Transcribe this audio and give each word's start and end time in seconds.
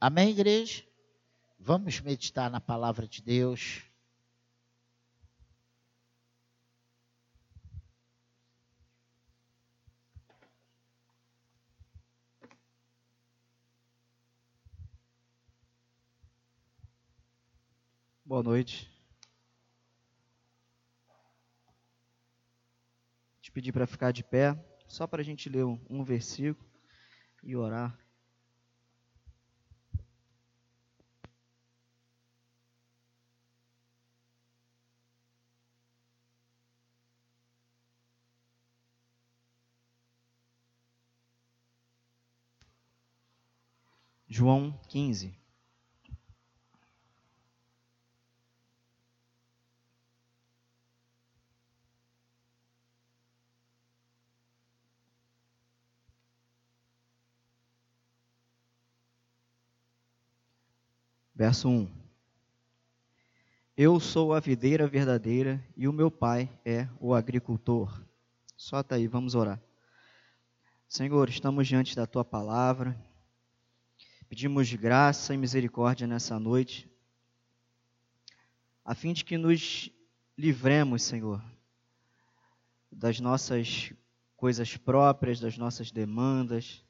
Amém, 0.00 0.30
igreja? 0.30 0.84
Vamos 1.58 2.00
meditar 2.00 2.48
na 2.48 2.60
palavra 2.60 3.08
de 3.08 3.20
Deus. 3.20 3.82
Boa 18.24 18.44
noite. 18.44 18.88
Te 23.40 23.50
pedir 23.50 23.72
para 23.72 23.84
ficar 23.84 24.12
de 24.12 24.22
pé, 24.22 24.56
só 24.86 25.08
para 25.08 25.22
a 25.22 25.24
gente 25.24 25.48
ler 25.48 25.64
um, 25.64 25.84
um 25.90 26.04
versículo 26.04 26.70
e 27.42 27.56
orar. 27.56 27.98
João 44.38 44.72
15. 44.86 45.36
Verso 61.34 61.68
1: 61.68 61.88
Eu 63.76 63.98
sou 63.98 64.32
a 64.32 64.38
videira 64.38 64.86
verdadeira 64.86 65.60
e 65.76 65.88
o 65.88 65.92
meu 65.92 66.12
pai 66.12 66.48
é 66.64 66.86
o 67.00 67.12
agricultor. 67.12 68.00
Só 68.56 68.84
tá 68.84 68.94
aí, 68.94 69.08
vamos 69.08 69.34
orar. 69.34 69.60
Senhor, 70.88 71.28
estamos 71.28 71.66
diante 71.66 71.96
da 71.96 72.06
tua 72.06 72.24
palavra. 72.24 73.07
Pedimos 74.28 74.70
graça 74.74 75.32
e 75.32 75.38
misericórdia 75.38 76.06
nessa 76.06 76.38
noite, 76.38 76.86
a 78.84 78.94
fim 78.94 79.14
de 79.14 79.24
que 79.24 79.38
nos 79.38 79.90
livremos, 80.36 81.02
Senhor, 81.02 81.42
das 82.92 83.20
nossas 83.20 83.90
coisas 84.36 84.76
próprias, 84.76 85.40
das 85.40 85.56
nossas 85.56 85.90
demandas, 85.90 86.84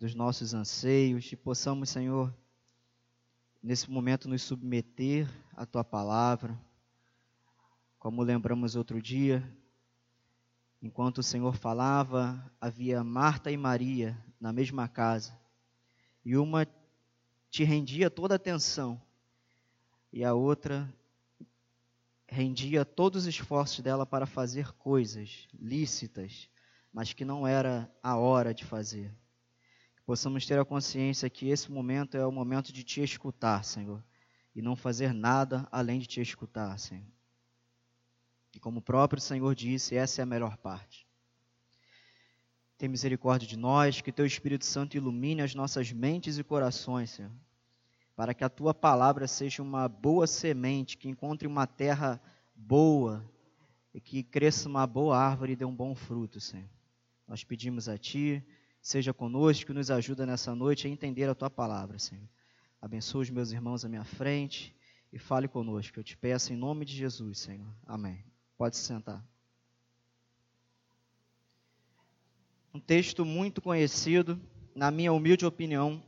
dos 0.00 0.12
nossos 0.12 0.54
anseios, 0.54 1.30
e 1.30 1.36
possamos, 1.36 1.88
Senhor, 1.88 2.34
nesse 3.62 3.88
momento 3.88 4.28
nos 4.28 4.42
submeter 4.42 5.28
à 5.54 5.64
tua 5.64 5.84
palavra. 5.84 6.60
Como 7.96 8.24
lembramos 8.24 8.74
outro 8.74 9.00
dia, 9.00 9.48
enquanto 10.82 11.18
o 11.18 11.22
Senhor 11.22 11.56
falava, 11.56 12.52
havia 12.60 13.04
Marta 13.04 13.52
e 13.52 13.56
Maria 13.56 14.18
na 14.40 14.52
mesma 14.52 14.88
casa, 14.88 15.45
e 16.26 16.36
uma 16.36 16.68
te 17.48 17.64
rendia 17.64 18.10
toda 18.10 18.34
a 18.34 18.36
atenção, 18.36 19.00
e 20.12 20.22
a 20.22 20.34
outra 20.34 20.92
rendia 22.28 22.84
todos 22.84 23.22
os 23.22 23.28
esforços 23.28 23.80
dela 23.80 24.04
para 24.04 24.26
fazer 24.26 24.72
coisas 24.72 25.48
lícitas, 25.58 26.50
mas 26.92 27.14
que 27.14 27.24
não 27.24 27.46
era 27.46 27.90
a 28.02 28.16
hora 28.16 28.52
de 28.52 28.62
fazer 28.62 29.10
possamos 30.06 30.46
ter 30.46 30.56
a 30.56 30.64
consciência 30.64 31.28
que 31.28 31.48
esse 31.48 31.70
momento 31.70 32.16
é 32.16 32.24
o 32.24 32.30
momento 32.30 32.72
de 32.72 32.84
te 32.84 33.02
escutar, 33.02 33.64
Senhor, 33.64 34.02
e 34.54 34.62
não 34.62 34.76
fazer 34.76 35.12
nada 35.12 35.66
além 35.70 35.98
de 35.98 36.06
te 36.06 36.20
escutar, 36.20 36.78
Senhor. 36.78 37.04
E 38.54 38.60
como 38.60 38.78
o 38.78 38.82
próprio 38.82 39.20
Senhor 39.20 39.52
disse, 39.54 39.96
essa 39.96 40.22
é 40.22 40.22
a 40.22 40.26
melhor 40.26 40.56
parte. 40.56 41.05
Tem 42.78 42.88
misericórdia 42.88 43.48
de 43.48 43.56
nós, 43.56 44.00
que 44.00 44.12
teu 44.12 44.26
Espírito 44.26 44.64
Santo 44.64 44.96
ilumine 44.96 45.42
as 45.42 45.54
nossas 45.54 45.92
mentes 45.92 46.38
e 46.38 46.44
corações, 46.44 47.10
Senhor, 47.10 47.32
para 48.14 48.34
que 48.34 48.44
a 48.44 48.48
tua 48.48 48.74
palavra 48.74 49.26
seja 49.26 49.62
uma 49.62 49.88
boa 49.88 50.26
semente, 50.26 50.98
que 50.98 51.08
encontre 51.08 51.48
uma 51.48 51.66
terra 51.66 52.20
boa 52.54 53.24
e 53.94 54.00
que 54.00 54.22
cresça 54.22 54.68
uma 54.68 54.86
boa 54.86 55.16
árvore 55.18 55.52
e 55.52 55.56
dê 55.56 55.64
um 55.64 55.74
bom 55.74 55.94
fruto, 55.94 56.40
Senhor. 56.40 56.68
Nós 57.26 57.42
pedimos 57.42 57.88
a 57.88 57.96
ti 57.96 58.44
seja 58.86 59.12
conosco, 59.12 59.74
nos 59.74 59.90
ajuda 59.90 60.24
nessa 60.24 60.54
noite 60.54 60.86
a 60.86 60.90
entender 60.90 61.28
a 61.28 61.34
tua 61.34 61.50
palavra, 61.50 61.98
Senhor. 61.98 62.28
Abençoa 62.80 63.22
os 63.22 63.30
meus 63.30 63.50
irmãos 63.50 63.84
à 63.84 63.88
minha 63.88 64.04
frente 64.04 64.72
e 65.12 65.18
fale 65.18 65.48
conosco. 65.48 65.98
Eu 65.98 66.04
te 66.04 66.16
peço 66.16 66.52
em 66.52 66.56
nome 66.56 66.84
de 66.84 66.94
Jesus, 66.94 67.40
Senhor. 67.40 67.66
Amém. 67.84 68.24
Pode 68.56 68.76
se 68.76 68.84
sentar. 68.84 69.26
Um 72.76 72.80
texto 72.80 73.24
muito 73.24 73.62
conhecido, 73.62 74.38
na 74.74 74.90
minha 74.90 75.10
humilde 75.10 75.46
opinião, 75.46 76.02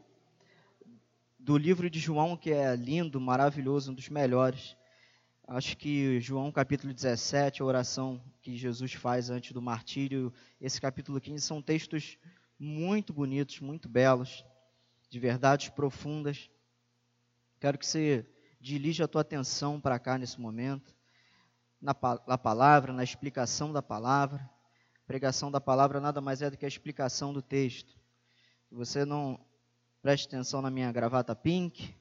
do 1.39 1.57
livro 1.57 1.89
de 1.89 1.99
João, 1.99 2.37
que 2.37 2.51
é 2.51 2.77
lindo, 2.77 3.19
maravilhoso, 3.19 3.91
um 3.91 3.95
dos 3.95 4.11
melhores. 4.11 4.77
Acho 5.47 5.79
que 5.79 6.21
João 6.21 6.53
capítulo 6.53 6.93
17, 6.93 7.63
a 7.63 7.65
oração 7.65 8.23
que 8.43 8.55
Jesus 8.55 8.93
faz 8.93 9.31
antes 9.31 9.53
do 9.53 9.63
martírio, 9.63 10.31
esse 10.61 10.79
capítulo 10.79 11.19
15 11.19 11.43
são 11.43 11.63
textos 11.63 12.19
muito 12.59 13.15
bonitos, 13.15 13.61
muito 13.61 13.89
belos, 13.89 14.45
de 15.09 15.19
verdades 15.19 15.71
profundas. 15.71 16.51
Quero 17.59 17.79
que 17.79 17.87
você 17.87 18.27
dirija 18.61 19.07
a 19.07 19.09
tua 19.09 19.23
atenção 19.23 19.81
para 19.81 19.99
cá 19.99 20.19
nesse 20.19 20.39
momento, 20.39 20.95
na, 21.81 21.97
na 22.27 22.37
palavra, 22.37 22.93
na 22.93 23.03
explicação 23.03 23.73
da 23.73 23.81
palavra. 23.81 24.58
Pregação 25.09 25.51
da 25.51 25.59
palavra 25.59 26.01
nada 26.01 26.21
mais 26.21 26.43
é 26.43 26.51
do 26.51 26.57
que 26.59 26.67
a 26.67 26.69
explicação 26.69 27.33
do 27.33 27.41
texto. 27.41 27.97
Você 28.71 29.07
não 29.07 29.41
preste 30.03 30.27
atenção 30.27 30.61
na 30.61 30.71
minha 30.71 30.93
gravata 30.93 31.35
pink, 31.35 31.95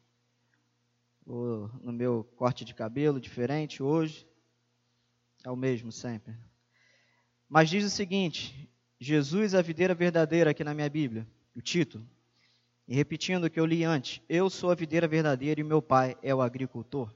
ou 1.25 1.71
no 1.81 1.93
meu 1.93 2.25
corte 2.35 2.65
de 2.65 2.73
cabelo 2.73 3.17
diferente 3.17 3.81
hoje, 3.81 4.27
é 5.41 5.49
o 5.49 5.55
mesmo 5.55 5.89
sempre. 5.89 6.35
Mas 7.47 7.69
diz 7.69 7.85
o 7.85 7.89
seguinte: 7.89 8.69
Jesus, 8.99 9.55
a 9.55 9.61
videira 9.61 9.95
verdadeira, 9.95 10.51
aqui 10.51 10.65
na 10.65 10.73
minha 10.73 10.89
Bíblia, 10.89 11.25
o 11.55 11.61
título. 11.61 12.05
E 12.85 12.93
repetindo 12.93 13.45
o 13.45 13.49
que 13.49 13.59
eu 13.59 13.65
li 13.65 13.85
antes, 13.85 14.21
eu 14.27 14.49
sou 14.49 14.69
a 14.69 14.75
videira 14.75 15.07
verdadeira 15.07 15.61
e 15.61 15.63
meu 15.63 15.81
pai 15.81 16.17
é 16.21 16.35
o 16.35 16.41
agricultor. 16.41 17.09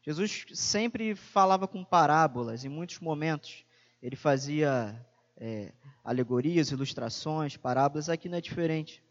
Jesus 0.00 0.46
sempre 0.54 1.14
falava 1.14 1.68
com 1.68 1.84
parábolas, 1.84 2.64
em 2.64 2.70
muitos 2.70 2.98
momentos 2.98 3.66
ele 4.02 4.16
fazia 4.16 4.98
é, 5.38 5.72
alegorias, 6.04 6.70
ilustrações, 6.70 7.56
parábolas, 7.56 8.08
aqui 8.08 8.28
não 8.28 8.38
é 8.38 8.40
diferente. 8.40 9.02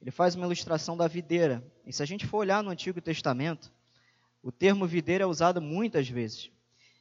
Ele 0.00 0.10
faz 0.10 0.34
uma 0.34 0.46
ilustração 0.46 0.96
da 0.96 1.06
videira. 1.06 1.62
E 1.84 1.92
se 1.92 2.02
a 2.02 2.06
gente 2.06 2.26
for 2.26 2.38
olhar 2.38 2.62
no 2.62 2.70
Antigo 2.70 3.00
Testamento, 3.00 3.72
o 4.42 4.50
termo 4.50 4.86
videira 4.86 5.24
é 5.24 5.26
usado 5.26 5.60
muitas 5.60 6.08
vezes. 6.08 6.50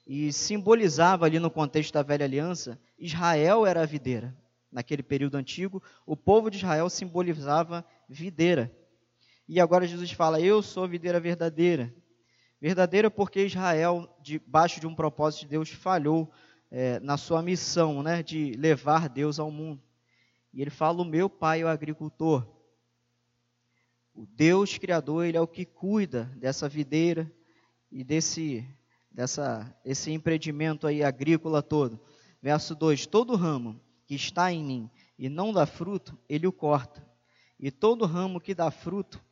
E 0.05 0.31
simbolizava 0.31 1.25
ali 1.25 1.39
no 1.39 1.49
contexto 1.49 1.93
da 1.93 2.03
velha 2.03 2.25
aliança, 2.25 2.79
Israel 2.99 3.65
era 3.65 3.81
a 3.81 3.85
videira 3.85 4.35
naquele 4.75 5.01
período 5.01 5.35
antigo, 5.35 5.81
o 6.05 6.17
povo 6.17 6.51
de 6.51 6.57
Israel 6.57 6.89
simbolizava 6.89 7.85
videira. 8.09 8.69
E 9.47 9.61
agora 9.61 9.87
Jesus 9.87 10.11
fala: 10.11 10.41
Eu 10.41 10.61
sou 10.61 10.83
a 10.83 10.87
videira 10.87 11.17
verdadeira. 11.17 11.93
Verdadeira 12.59 13.09
porque 13.09 13.45
Israel, 13.45 14.13
debaixo 14.21 14.81
de 14.81 14.85
um 14.85 14.93
propósito 14.93 15.41
de 15.41 15.47
Deus, 15.47 15.69
falhou 15.69 16.29
é, 16.71 16.99
na 16.99 17.17
sua 17.17 17.41
missão 17.41 18.01
né, 18.03 18.23
de 18.23 18.53
levar 18.53 19.09
Deus 19.09 19.39
ao 19.39 19.51
mundo. 19.51 19.81
E 20.53 20.61
ele 20.61 20.69
fala: 20.69 21.01
O 21.01 21.05
meu 21.05 21.29
pai 21.29 21.61
é 21.61 21.65
o 21.65 21.69
agricultor. 21.69 22.47
O 24.13 24.25
Deus 24.25 24.77
Criador, 24.77 25.25
ele 25.25 25.37
é 25.37 25.41
o 25.41 25.47
que 25.47 25.65
cuida 25.65 26.23
dessa 26.37 26.69
videira 26.69 27.31
e 27.91 28.03
desse 28.03 28.65
dessa, 29.15 29.73
esse 29.85 30.11
empreendimento 30.11 30.85
aí 30.85 31.01
agrícola 31.01 31.63
todo. 31.63 31.99
Verso 32.41 32.75
2: 32.75 33.05
Todo 33.07 33.35
ramo 33.35 33.79
que 34.05 34.15
está 34.15 34.51
em 34.51 34.63
mim 34.63 34.89
e 35.17 35.29
não 35.29 35.53
dá 35.53 35.65
fruto, 35.65 36.17
ele 36.27 36.45
o 36.45 36.51
corta. 36.51 37.05
E 37.57 37.71
todo 37.71 38.05
ramo 38.05 38.41
que 38.41 38.53
dá 38.53 38.69
fruto, 38.69 39.23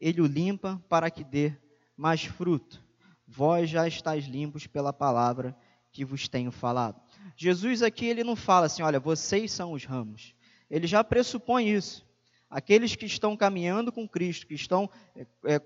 ele 0.00 0.20
o 0.20 0.26
limpa 0.26 0.82
para 0.88 1.10
que 1.10 1.22
dê 1.22 1.52
mais 1.96 2.24
fruto. 2.24 2.82
Vós 3.26 3.70
já 3.70 3.86
estáis 3.86 4.24
limpos 4.24 4.66
pela 4.66 4.92
palavra 4.92 5.56
que 5.92 6.04
vos 6.04 6.28
tenho 6.28 6.50
falado. 6.50 7.00
Jesus 7.36 7.82
aqui 7.82 8.06
ele 8.06 8.24
não 8.24 8.36
fala 8.36 8.66
assim, 8.66 8.82
olha, 8.82 9.00
vocês 9.00 9.52
são 9.52 9.72
os 9.72 9.84
ramos. 9.84 10.34
Ele 10.70 10.86
já 10.86 11.02
pressupõe 11.02 11.68
isso. 11.68 12.06
Aqueles 12.50 12.94
que 12.96 13.06
estão 13.06 13.36
caminhando 13.36 13.92
com 13.92 14.08
Cristo, 14.08 14.46
que 14.46 14.54
estão 14.54 14.88
é, 15.14 15.26
é, 15.44 15.60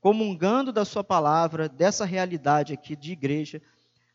comungando 0.00 0.72
da 0.72 0.84
sua 0.84 1.02
palavra, 1.02 1.68
dessa 1.68 2.04
realidade 2.04 2.72
aqui 2.72 2.94
de 2.94 3.12
igreja, 3.12 3.62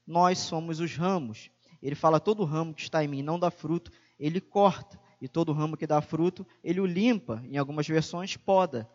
nós 0.05 0.39
somos 0.39 0.79
os 0.79 0.95
ramos. 0.95 1.49
Ele 1.81 1.95
fala: 1.95 2.19
todo 2.19 2.43
ramo 2.43 2.73
que 2.73 2.81
está 2.81 3.03
em 3.03 3.07
mim 3.07 3.21
não 3.21 3.39
dá 3.39 3.49
fruto, 3.49 3.91
ele 4.19 4.39
corta. 4.39 4.99
E 5.19 5.27
todo 5.27 5.53
ramo 5.53 5.77
que 5.77 5.87
dá 5.87 6.01
fruto, 6.01 6.45
ele 6.63 6.81
o 6.81 6.85
limpa. 6.85 7.41
Em 7.45 7.57
algumas 7.57 7.87
versões, 7.87 8.35
poda. 8.35 8.89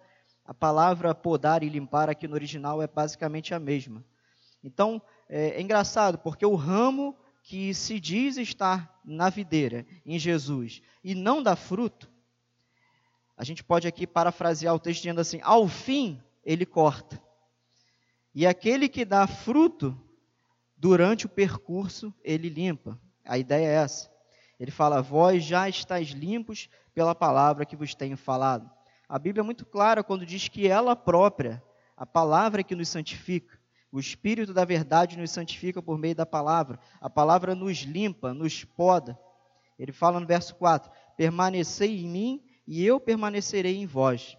A 0.44 0.54
palavra 0.54 1.14
podar 1.14 1.62
e 1.62 1.68
limpar 1.68 2.08
aqui 2.08 2.28
no 2.28 2.34
original 2.34 2.82
é 2.82 2.86
basicamente 2.86 3.54
a 3.54 3.58
mesma. 3.58 4.04
Então, 4.62 5.00
é, 5.28 5.50
é 5.50 5.60
engraçado, 5.60 6.18
porque 6.18 6.44
o 6.44 6.54
ramo 6.54 7.16
que 7.42 7.72
se 7.74 7.98
diz 7.98 8.36
estar 8.36 9.00
na 9.04 9.30
videira, 9.30 9.86
em 10.04 10.18
Jesus, 10.18 10.82
e 11.02 11.14
não 11.14 11.42
dá 11.42 11.56
fruto, 11.56 12.10
a 13.36 13.44
gente 13.44 13.62
pode 13.62 13.86
aqui 13.86 14.06
parafrasear 14.06 14.74
o 14.74 14.80
texto 14.80 15.02
dizendo 15.02 15.20
assim: 15.20 15.40
ao 15.42 15.68
fim 15.68 16.20
ele 16.44 16.66
corta. 16.66 17.22
E 18.34 18.46
aquele 18.46 18.88
que 18.88 19.04
dá 19.04 19.26
fruto, 19.26 19.96
durante 20.76 21.26
o 21.26 21.28
percurso, 21.28 22.14
ele 22.22 22.48
limpa. 22.48 22.98
A 23.24 23.36
ideia 23.36 23.66
é 23.66 23.74
essa. 23.74 24.10
Ele 24.58 24.70
fala: 24.70 25.02
Vós 25.02 25.44
já 25.44 25.68
estáis 25.68 26.08
limpos 26.08 26.68
pela 26.94 27.14
palavra 27.14 27.66
que 27.66 27.76
vos 27.76 27.94
tenho 27.94 28.16
falado. 28.16 28.68
A 29.08 29.18
Bíblia 29.18 29.40
é 29.40 29.44
muito 29.44 29.64
clara 29.64 30.04
quando 30.04 30.26
diz 30.26 30.48
que 30.48 30.68
ela 30.68 30.94
própria, 30.94 31.62
a 31.96 32.04
palavra 32.04 32.62
que 32.62 32.74
nos 32.74 32.88
santifica, 32.88 33.57
o 33.90 33.98
Espírito 33.98 34.52
da 34.52 34.64
verdade 34.64 35.16
nos 35.16 35.30
santifica 35.30 35.82
por 35.82 35.98
meio 35.98 36.14
da 36.14 36.26
palavra. 36.26 36.78
A 37.00 37.08
palavra 37.08 37.54
nos 37.54 37.78
limpa, 37.78 38.34
nos 38.34 38.64
poda. 38.64 39.18
Ele 39.78 39.92
fala 39.92 40.20
no 40.20 40.26
verso 40.26 40.54
4: 40.56 40.90
Permanecei 41.16 42.00
em 42.00 42.08
mim 42.08 42.44
e 42.66 42.84
eu 42.84 43.00
permanecerei 43.00 43.76
em 43.76 43.86
vós. 43.86 44.36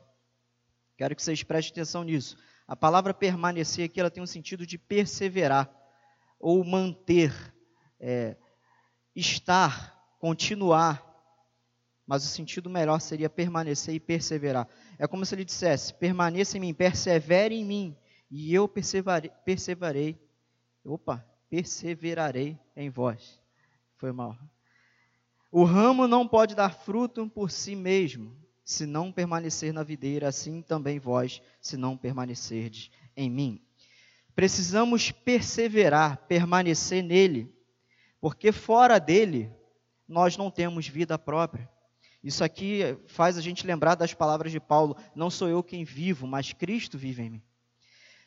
Quero 0.98 1.16
que 1.16 1.24
vocês 1.24 1.42
prestem 1.42 1.72
atenção 1.72 2.04
nisso. 2.04 2.38
A 2.68 2.76
palavra 2.76 3.14
permanecer 3.14 3.86
aqui 3.86 4.00
ela 4.00 4.12
tem 4.12 4.22
um 4.22 4.28
sentido 4.28 4.68
de 4.68 4.78
perseverar 4.78 5.68
ou 6.40 6.64
manter, 6.64 7.34
é, 8.00 8.38
estar, 9.16 9.98
continuar. 10.20 11.06
Mas 12.06 12.24
o 12.24 12.28
sentido 12.28 12.70
melhor 12.70 13.00
seria 13.00 13.30
permanecer 13.30 13.96
e 13.96 14.00
perseverar. 14.00 14.68
É 15.00 15.08
como 15.08 15.26
se 15.26 15.34
ele 15.34 15.46
dissesse: 15.46 15.94
permaneça 15.94 16.58
em 16.58 16.60
mim, 16.60 16.74
persevere 16.74 17.56
em 17.56 17.66
mim, 17.66 17.98
e 18.30 18.54
eu 18.54 18.68
perseverarei. 18.68 19.32
perseverarei 19.44 20.30
opa, 20.84 21.26
perseverarei 21.50 22.58
em 22.76 22.90
vós. 22.90 23.40
Foi 23.96 24.12
mal. 24.12 24.38
O 25.52 25.64
ramo 25.64 26.08
não 26.08 26.28
pode 26.28 26.56
dar 26.56 26.74
fruto 26.74 27.28
por 27.28 27.50
si 27.50 27.76
mesmo, 27.76 28.36
se 28.64 28.86
não 28.86 29.12
permanecer 29.12 29.74
na 29.74 29.84
videira, 29.84 30.28
assim 30.28 30.62
também 30.62 31.00
vós, 31.00 31.42
se 31.60 31.76
não 31.76 31.98
permanecerdes 31.98 32.92
em 33.18 33.30
mim. 33.30 33.62
Precisamos 34.36 35.12
perseverar, 35.12 36.18
permanecer 36.28 37.04
nele, 37.04 37.52
porque 38.22 38.52
fora 38.52 39.00
dele 39.00 39.52
nós 40.08 40.38
não 40.38 40.52
temos 40.52 40.88
vida 40.88 41.18
própria. 41.18 41.70
Isso 42.24 42.44
aqui 42.44 42.98
faz 43.08 43.38
a 43.38 43.42
gente 43.42 43.66
lembrar 43.66 43.96
das 43.96 44.14
palavras 44.14 44.52
de 44.52 44.60
Paulo: 44.60 44.96
não 45.16 45.30
sou 45.30 45.48
eu 45.48 45.64
quem 45.64 45.84
vivo, 45.84 46.28
mas 46.28 46.54
Cristo 46.54 46.98
vive 46.98 47.24
em 47.24 47.30
mim. 47.30 47.44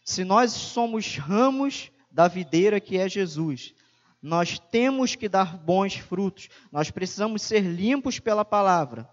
Se 0.04 0.24
nós 0.24 0.52
somos 0.52 1.16
ramos 1.16 1.90
da 2.10 2.28
videira 2.28 2.80
que 2.80 2.98
é 2.98 3.08
Jesus, 3.08 3.74
nós 4.20 4.58
temos 4.58 5.14
que 5.14 5.28
dar 5.28 5.56
bons 5.56 5.96
frutos, 5.96 6.48
nós 6.70 6.90
precisamos 6.90 7.42
ser 7.42 7.60
limpos 7.60 8.20
pela 8.20 8.44
palavra. 8.44 9.08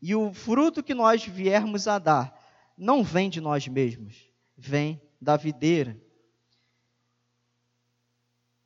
E 0.00 0.14
o 0.14 0.32
fruto 0.32 0.82
que 0.82 0.94
nós 0.94 1.24
viermos 1.24 1.86
a 1.86 1.98
dar 1.98 2.36
não 2.76 3.04
vem 3.04 3.30
de 3.30 3.40
nós 3.40 3.68
mesmos, 3.68 4.28
vem 4.56 5.00
da 5.20 5.36
videira. 5.36 5.96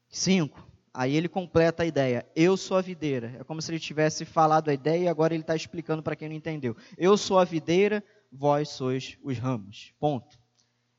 Cinco. 0.09 0.67
Aí 0.95 1.15
ele 1.15 1.29
completa 1.29 1.83
a 1.83 1.87
ideia. 1.87 2.27
Eu 2.35 2.57
sou 2.57 2.79
a 2.79 2.81
videira. 2.81 3.37
É 3.39 3.45
como 3.45 3.61
se 3.61 3.71
ele 3.71 3.79
tivesse 3.79 4.25
falado 4.25 4.71
a 4.71 4.73
ideia 4.73 5.05
e 5.05 5.09
agora 5.09 5.35
ele 5.35 5.43
está 5.43 5.55
explicando 5.55 6.03
para 6.03 6.17
quem 6.17 6.31
não 6.31 6.35
entendeu. 6.35 6.75
Eu 6.97 7.19
sou 7.19 7.39
a 7.39 7.45
videira, 7.45 8.03
vós 8.33 8.71
sois 8.71 9.19
os 9.23 9.37
ramos. 9.37 9.93
Ponto. 10.01 10.46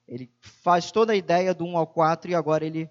Ele 0.08 0.32
faz 0.40 0.92
toda 0.92 1.14
a 1.14 1.16
ideia 1.16 1.54
do 1.54 1.66
1 1.66 1.78
ao 1.78 1.88
4 1.88 2.32
e 2.32 2.36
agora 2.36 2.66
ele 2.66 2.90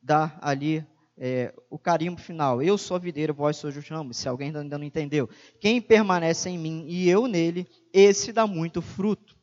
dá 0.00 0.36
ali 0.40 0.86
é, 1.16 1.54
o 1.70 1.78
carimbo 1.78 2.20
final. 2.20 2.62
Eu 2.62 2.76
sou 2.76 2.96
a 2.96 3.00
videira, 3.00 3.32
vós 3.32 3.56
sois 3.56 3.76
os 3.76 3.88
ramos. 3.88 4.16
Se 4.16 4.28
alguém 4.28 4.54
ainda 4.54 4.78
não 4.78 4.84
entendeu. 4.84 5.28
Quem 5.60 5.80
permanece 5.80 6.50
em 6.50 6.58
mim 6.58 6.84
e 6.88 7.08
eu 7.08 7.26
nele, 7.26 7.66
esse 7.92 8.32
dá 8.32 8.46
muito 8.46 8.82
fruto. 8.82 9.36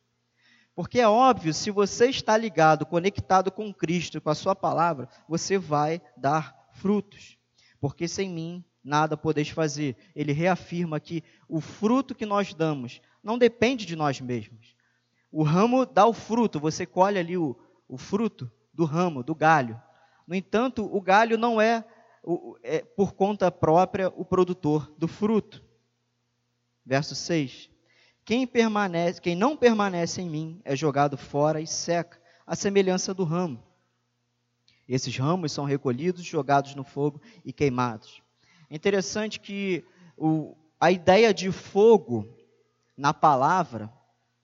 Porque 0.75 1.00
é 1.00 1.07
óbvio, 1.07 1.53
se 1.53 1.71
você 1.71 2.07
está 2.09 2.38
ligado, 2.38 2.85
conectado 2.85 3.51
com 3.51 3.73
Cristo, 3.73 4.21
com 4.21 4.29
a 4.29 4.35
sua 4.35 4.55
palavra, 4.55 5.09
você 5.27 5.57
vai 5.57 6.01
dar 6.15 6.55
frutos. 6.73 7.38
Porque 7.81 8.07
sem 8.07 8.29
mim 8.29 8.63
nada 8.83 9.17
podeis 9.17 9.50
fazer. 9.50 9.97
Ele 10.15 10.31
reafirma 10.31 11.00
que 11.00 11.23
o 11.47 11.59
fruto 11.59 12.15
que 12.15 12.25
nós 12.25 12.53
damos 12.53 13.01
não 13.23 13.38
depende 13.38 13.85
de 13.85 13.95
nós 13.95 14.21
mesmos. 14.21 14.75
O 15.31 15.43
ramo 15.43 15.85
dá 15.85 16.05
o 16.05 16.13
fruto, 16.13 16.59
você 16.59 16.85
colhe 16.85 17.19
ali 17.19 17.37
o, 17.37 17.57
o 17.87 17.97
fruto 17.97 18.51
do 18.73 18.85
ramo, 18.85 19.23
do 19.23 19.35
galho. 19.35 19.79
No 20.25 20.35
entanto, 20.35 20.83
o 20.85 21.01
galho 21.01 21.37
não 21.37 21.59
é, 21.59 21.83
é 22.63 22.79
por 22.79 23.13
conta 23.13 23.51
própria 23.51 24.09
o 24.09 24.23
produtor 24.25 24.91
do 24.97 25.07
fruto. 25.07 25.63
Verso 26.85 27.15
6. 27.15 27.69
Quem, 28.25 28.45
permanece, 28.45 29.19
quem 29.19 29.35
não 29.35 29.57
permanece 29.57 30.21
em 30.21 30.29
mim 30.29 30.61
é 30.63 30.75
jogado 30.75 31.17
fora 31.17 31.59
e 31.59 31.67
seca, 31.67 32.21
a 32.45 32.55
semelhança 32.55 33.13
do 33.13 33.23
ramo. 33.23 33.63
Esses 34.87 35.15
ramos 35.17 35.51
são 35.51 35.65
recolhidos, 35.65 36.23
jogados 36.23 36.73
no 36.73 36.83
fogo 36.83 37.21
e 37.45 37.53
queimados. 37.53 38.23
É 38.69 38.75
interessante 38.75 39.39
que 39.39 39.85
o, 40.17 40.55
a 40.79 40.91
ideia 40.91 41.33
de 41.33 41.51
fogo 41.51 42.27
na 42.97 43.13
palavra, 43.13 43.91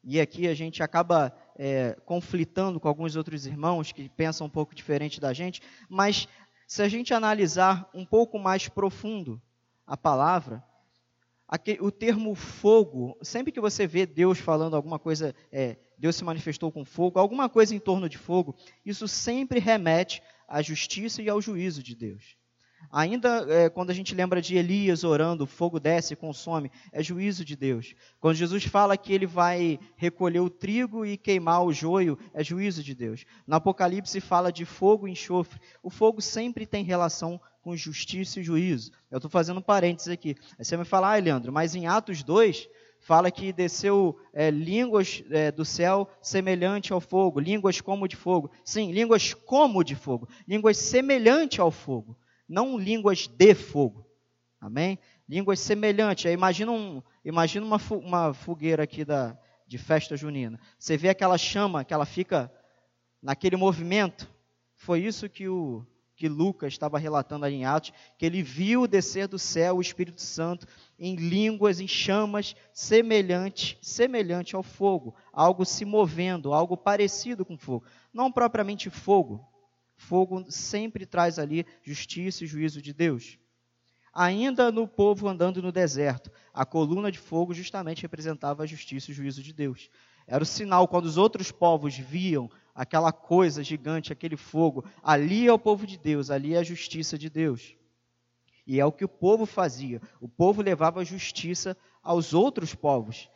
e 0.06 0.22
aqui 0.22 0.48
a 0.48 0.54
gente 0.54 0.84
acaba 0.84 1.36
é, 1.58 1.98
conflitando 2.06 2.80
com 2.80 2.88
alguns 2.88 3.16
outros 3.16 3.48
irmãos 3.48 3.92
que 3.92 4.08
pensam 4.08 4.46
um 4.46 4.50
pouco 4.50 4.76
diferente 4.76 5.20
da 5.20 5.34
gente, 5.34 5.62
mas 5.90 6.28
se 6.68 6.84
a 6.84 6.88
gente 6.88 7.14
analisar 7.14 7.90
um 7.92 8.06
pouco 8.06 8.38
mais 8.38 8.70
profundo 8.70 9.42
a 9.86 9.98
palavra, 9.98 10.64
o 11.80 11.92
termo 11.92 12.36
fogo, 12.36 13.18
sempre 13.22 13.52
que 13.52 13.60
você 13.60 13.88
vê 13.88 14.06
Deus 14.06 14.40
falando 14.40 14.76
alguma 14.76 15.00
coisa, 15.00 15.34
é, 15.52 15.78
Deus 15.98 16.16
se 16.16 16.24
manifestou 16.24 16.72
com 16.72 16.86
fogo, 16.86 17.20
alguma 17.20 17.50
coisa 17.50 17.76
em 17.76 17.80
torno 17.80 18.08
de 18.08 18.18
fogo, 18.18 18.56
isso 18.86 19.08
sempre 19.08 19.60
remete 19.60 20.22
à 20.48 20.62
justiça 20.62 21.22
e 21.22 21.30
ao 21.30 21.42
juízo 21.42 21.82
de 21.82 21.96
Deus. 21.96 22.38
Ainda 22.92 23.46
é, 23.50 23.70
quando 23.70 23.90
a 23.90 23.94
gente 23.94 24.16
lembra 24.16 24.42
de 24.42 24.56
Elias 24.58 25.04
orando, 25.04 25.44
o 25.44 25.48
fogo 25.48 25.80
desce 25.80 26.14
e 26.14 26.18
consome, 26.18 26.72
é 26.92 27.02
juízo 27.02 27.44
de 27.44 27.56
Deus. 27.56 27.96
Quando 28.20 28.36
Jesus 28.36 28.64
fala 28.66 28.98
que 28.98 29.14
ele 29.14 29.26
vai 29.26 29.80
recolher 29.96 30.40
o 30.40 30.50
trigo 30.50 31.06
e 31.06 31.18
queimar 31.18 31.64
o 31.64 31.74
joio, 31.74 32.18
é 32.34 32.44
juízo 32.44 32.84
de 32.84 32.94
Deus. 32.94 33.26
No 33.46 33.56
Apocalipse 33.56 34.20
fala 34.20 34.52
de 34.52 34.66
fogo 34.66 35.08
e 35.08 35.12
enxofre. 35.12 35.60
O 35.82 35.90
fogo 35.90 36.22
sempre 36.22 36.66
tem 36.66 36.84
relação 36.84 37.40
com 37.62 37.76
justiça 37.76 38.40
e 38.40 38.44
juízo. 38.44 38.92
Eu 39.10 39.18
estou 39.18 39.30
fazendo 39.30 39.58
um 39.58 39.64
parênteses 39.64 40.12
aqui. 40.12 40.36
Aí 40.58 40.64
você 40.64 40.78
vai 40.78 40.86
falar, 40.86 41.16
ah, 41.16 41.20
Leandro, 41.20 41.52
mas 41.52 41.74
em 41.74 41.88
Atos 41.88 42.22
2 42.22 42.70
fala 43.00 43.32
que 43.32 43.52
desceu 43.52 44.18
é, 44.34 44.50
línguas 44.50 45.24
é, 45.30 45.52
do 45.52 45.66
céu 45.66 46.08
semelhante 46.22 46.94
ao 46.94 47.02
fogo, 47.02 47.40
línguas 47.40 47.82
como 47.82 48.08
de 48.08 48.16
fogo. 48.16 48.52
Sim, 48.64 48.92
línguas 48.92 49.34
como 49.34 49.84
de 49.84 49.96
fogo, 49.96 50.28
línguas 50.48 50.78
semelhante 50.78 51.60
ao 51.60 51.72
fogo 51.72 52.18
não 52.48 52.78
línguas 52.78 53.28
de 53.28 53.54
fogo. 53.54 54.06
Amém? 54.60 54.98
Línguas 55.28 55.60
semelhantes. 55.60 56.32
Imagina, 56.32 56.72
um, 56.72 57.02
imagina 57.24 57.66
uma, 57.66 57.80
uma 57.92 58.34
fogueira 58.34 58.84
aqui 58.84 59.04
da, 59.06 59.38
de 59.68 59.78
festa 59.78 60.16
junina. 60.16 60.60
Você 60.78 60.98
vê 60.98 61.10
aquela 61.10 61.38
chama 61.38 61.84
que 61.84 61.94
ela 61.94 62.06
fica 62.06 62.52
naquele 63.22 63.56
movimento. 63.56 64.30
Foi 64.76 65.00
isso 65.00 65.30
que 65.30 65.48
o 65.48 65.86
que 66.16 66.30
Lucas 66.30 66.74
estava 66.74 66.98
relatando 66.98 67.46
ali 67.46 67.56
em 67.56 67.66
Atos, 67.66 67.92
que 68.18 68.26
ele 68.26 68.42
viu 68.42 68.88
descer 68.88 69.28
do 69.28 69.38
céu 69.38 69.76
o 69.76 69.82
Espírito 69.82 70.22
Santo 70.22 70.66
em 70.98 71.16
línguas, 71.16 71.80
em 71.82 71.88
chamas 71.88 72.56
semelhante, 72.74 73.78
semelhante 73.82 74.56
ao 74.56 74.64
fogo, 74.64 75.14
algo 75.34 75.66
se 75.66 75.84
movendo, 75.84 76.54
algo 76.54 76.78
parecido 76.78 77.46
com 77.46 77.58
fogo, 77.58 77.84
não 78.14 78.32
propriamente 78.32 78.90
fogo, 78.90 79.46
Fogo 79.96 80.46
sempre 80.50 81.06
traz 81.06 81.40
ali 81.40 81.66
justiça 81.84 82.44
e 82.44 82.48
juízo 82.48 82.82
de 82.82 82.94
Deus. 82.94 83.38
Ainda 84.14 84.72
no 84.72 84.88
povo 84.88 85.28
andando 85.28 85.62
no 85.62 85.72
deserto, 85.72 86.32
a 86.54 86.66
coluna 86.66 87.12
de 87.12 87.20
fogo 87.20 87.54
justamente 87.54 88.02
representava 88.02 88.64
a 88.64 88.66
justiça 88.66 89.12
e 89.12 89.14
o 89.14 89.16
juízo 89.16 89.44
de 89.44 89.52
Deus. 89.52 89.90
Era 90.26 90.44
o 90.44 90.48
sinal 90.48 90.88
quando 90.88 91.06
os 91.06 91.18
outros 91.18 91.52
povos 91.52 91.98
viam 91.98 92.50
aquela 92.74 93.12
coisa 93.12 93.64
gigante, 93.64 94.14
aquele 94.14 94.38
fogo, 94.38 94.86
ali 95.04 95.48
é 95.48 95.54
o 95.54 95.60
povo 95.60 95.86
de 95.86 95.98
Deus, 95.98 96.30
ali 96.30 96.56
é 96.56 96.60
a 96.60 96.64
justiça 96.64 97.18
de 97.18 97.30
Deus. 97.30 97.76
E 98.66 98.80
é 98.80 98.86
o 98.86 98.92
que 98.92 99.06
o 99.06 99.10
povo 99.10 99.46
fazia. 99.46 100.02
O 100.20 100.28
povo 100.28 100.62
levava 100.62 101.06
justiça 101.06 101.78
aos 102.02 102.34
outros 102.34 102.74
povos, 102.74 103.30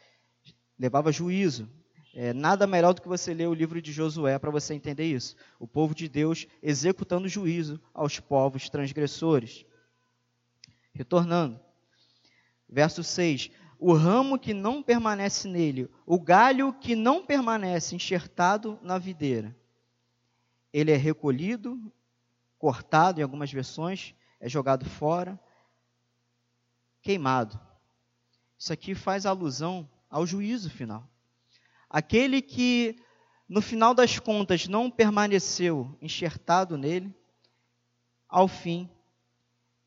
levava 0.77 1.11
juízo. 1.11 1.69
É, 2.13 2.33
nada 2.33 2.65
melhor 2.65 2.93
do 2.93 3.01
que 3.01 3.07
você 3.07 3.33
ler 3.33 3.47
o 3.47 3.53
livro 3.53 3.81
de 3.81 3.91
Josué 3.91 4.39
para 4.39 4.49
você 4.49 4.73
entender 4.73 5.05
isso. 5.05 5.35
O 5.59 5.67
povo 5.67 5.93
de 5.93 6.09
Deus 6.09 6.47
executando 6.61 7.27
juízo 7.27 7.79
aos 7.93 8.19
povos 8.19 8.69
transgressores. 8.69 9.65
Retornando, 10.91 11.59
verso 12.67 13.03
6: 13.03 13.51
o 13.79 13.93
ramo 13.93 14.37
que 14.37 14.53
não 14.53 14.83
permanece 14.83 15.47
nele, 15.47 15.89
o 16.05 16.19
galho 16.19 16.73
que 16.73 16.95
não 16.95 17.25
permanece 17.25 17.95
enxertado 17.95 18.77
na 18.81 18.97
videira. 18.97 19.55
Ele 20.73 20.91
é 20.91 20.97
recolhido, 20.97 21.79
cortado 22.57 23.19
em 23.19 23.23
algumas 23.23 23.51
versões, 23.51 24.13
é 24.39 24.49
jogado 24.49 24.83
fora, 24.83 25.39
queimado. 27.01 27.59
Isso 28.57 28.73
aqui 28.73 28.93
faz 28.93 29.25
alusão 29.25 29.89
ao 30.09 30.25
juízo 30.25 30.69
final. 30.69 31.07
Aquele 31.89 32.41
que, 32.41 32.95
no 33.47 33.61
final 33.61 33.93
das 33.93 34.19
contas, 34.19 34.67
não 34.67 34.91
permaneceu 34.91 35.97
enxertado 36.01 36.77
nele, 36.77 37.13
ao 38.27 38.47
fim 38.47 38.89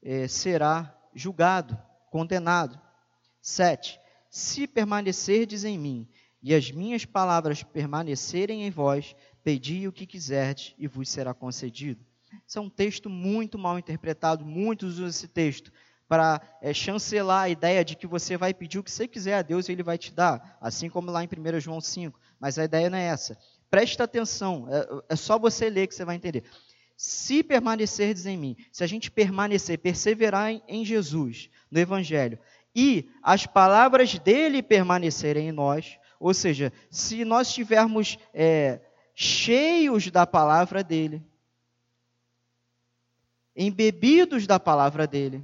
é, 0.03 0.27
será 0.27 0.99
julgado, 1.15 1.79
condenado. 2.11 2.81
7. 3.41 4.01
Se 4.29 4.67
permanecerdes 4.67 5.65
em 5.65 5.79
mim 5.79 6.09
e 6.43 6.55
as 6.55 6.71
minhas 6.71 7.05
palavras 7.05 7.63
permanecerem 7.63 8.65
em 8.65 8.71
vós, 8.71 9.15
pedi 9.45 9.87
o 9.87 9.93
que 9.93 10.07
quiserdes 10.07 10.75
e 10.79 10.87
vos 10.89 11.09
será 11.09 11.33
concedido. 11.33 12.05
Isso 12.47 12.59
é 12.59 12.63
um 12.63 12.71
texto 12.71 13.11
muito 13.11 13.59
mal 13.59 13.79
interpretado, 13.79 14.45
muitos 14.45 14.95
usam 14.95 15.07
esse 15.07 15.29
texto 15.29 15.73
para 16.13 16.43
é, 16.61 16.75
chancelar 16.75 17.45
a 17.45 17.49
ideia 17.49 17.83
de 17.83 17.97
que 17.97 18.07
você 18.07 18.37
vai 18.37 18.53
pedir 18.53 18.79
o 18.79 18.83
que 18.83 18.91
você 18.91 19.09
quiser 19.09 19.33
a 19.33 19.41
Deus 19.41 19.67
e 19.67 19.73
Ele 19.73 19.83
vai 19.83 19.97
te 19.97 20.13
dar, 20.13 20.59
assim 20.61 20.91
como 20.91 21.11
lá 21.11 21.25
em 21.25 21.27
1 21.27 21.59
João 21.59 21.81
5. 21.81 22.21
Mas 22.39 22.59
a 22.59 22.65
ideia 22.65 22.91
não 22.91 22.99
é 22.99 23.05
essa. 23.07 23.39
Presta 23.71 24.05
atenção, 24.05 24.69
é, 24.71 25.15
é 25.15 25.17
só 25.17 25.39
você 25.39 25.71
ler 25.71 25.87
que 25.87 25.95
você 25.95 26.05
vai 26.05 26.15
entender. 26.15 26.45
Se 26.99 27.43
permanecerdes 27.43 28.27
em 28.27 28.37
mim, 28.37 28.59
se 28.71 28.85
a 28.85 28.87
gente 28.87 29.11
permanecer, 29.11 29.79
perseverar 29.79 30.51
em, 30.51 30.63
em 30.69 30.85
Jesus, 30.85 31.49
no 31.71 31.81
Evangelho, 31.81 32.39
e 32.77 33.09
as 33.23 33.47
palavras 33.47 34.19
dele 34.19 34.63
permanecerem 34.63 35.49
em 35.49 35.53
nós, 35.53 35.99
ou 36.21 36.35
seja, 36.35 36.71
se 36.91 37.25
nós 37.25 37.49
estivermos 37.49 38.19
é, 38.35 38.81
cheios 39.15 40.11
da 40.11 40.27
palavra 40.27 40.85
dele, 40.85 41.23
embebidos 43.57 44.47
da 44.47 44.61
palavra 44.61 45.07
dele, 45.07 45.43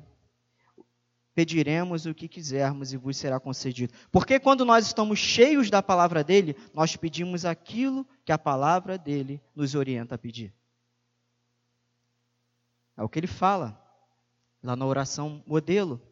pediremos 1.38 2.04
o 2.04 2.12
que 2.12 2.26
quisermos 2.26 2.92
e 2.92 2.96
vos 2.96 3.16
será 3.16 3.38
concedido. 3.38 3.94
Porque 4.10 4.40
quando 4.40 4.64
nós 4.64 4.84
estamos 4.84 5.20
cheios 5.20 5.70
da 5.70 5.80
palavra 5.80 6.24
dele, 6.24 6.56
nós 6.74 6.96
pedimos 6.96 7.44
aquilo 7.44 8.04
que 8.24 8.32
a 8.32 8.38
palavra 8.38 8.98
dele 8.98 9.40
nos 9.54 9.76
orienta 9.76 10.16
a 10.16 10.18
pedir. 10.18 10.52
É 12.96 13.04
o 13.04 13.08
que 13.08 13.20
ele 13.20 13.28
fala 13.28 13.80
lá 14.60 14.74
na 14.74 14.84
oração 14.84 15.40
modelo. 15.46 16.02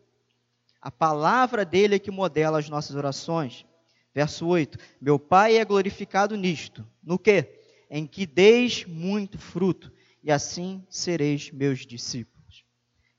A 0.80 0.92
palavra 0.92 1.64
dele 1.64 1.96
é 1.96 1.98
que 1.98 2.12
modela 2.12 2.60
as 2.60 2.68
nossas 2.68 2.94
orações. 2.94 3.66
Verso 4.14 4.46
8: 4.46 4.78
Meu 5.00 5.18
Pai 5.18 5.56
é 5.56 5.64
glorificado 5.64 6.36
nisto. 6.36 6.86
No 7.02 7.18
que? 7.18 7.64
Em 7.90 8.06
que 8.06 8.26
deis 8.26 8.84
muito 8.84 9.40
fruto, 9.40 9.92
e 10.22 10.30
assim 10.30 10.86
sereis 10.88 11.50
meus 11.50 11.84
discípulos. 11.84 12.35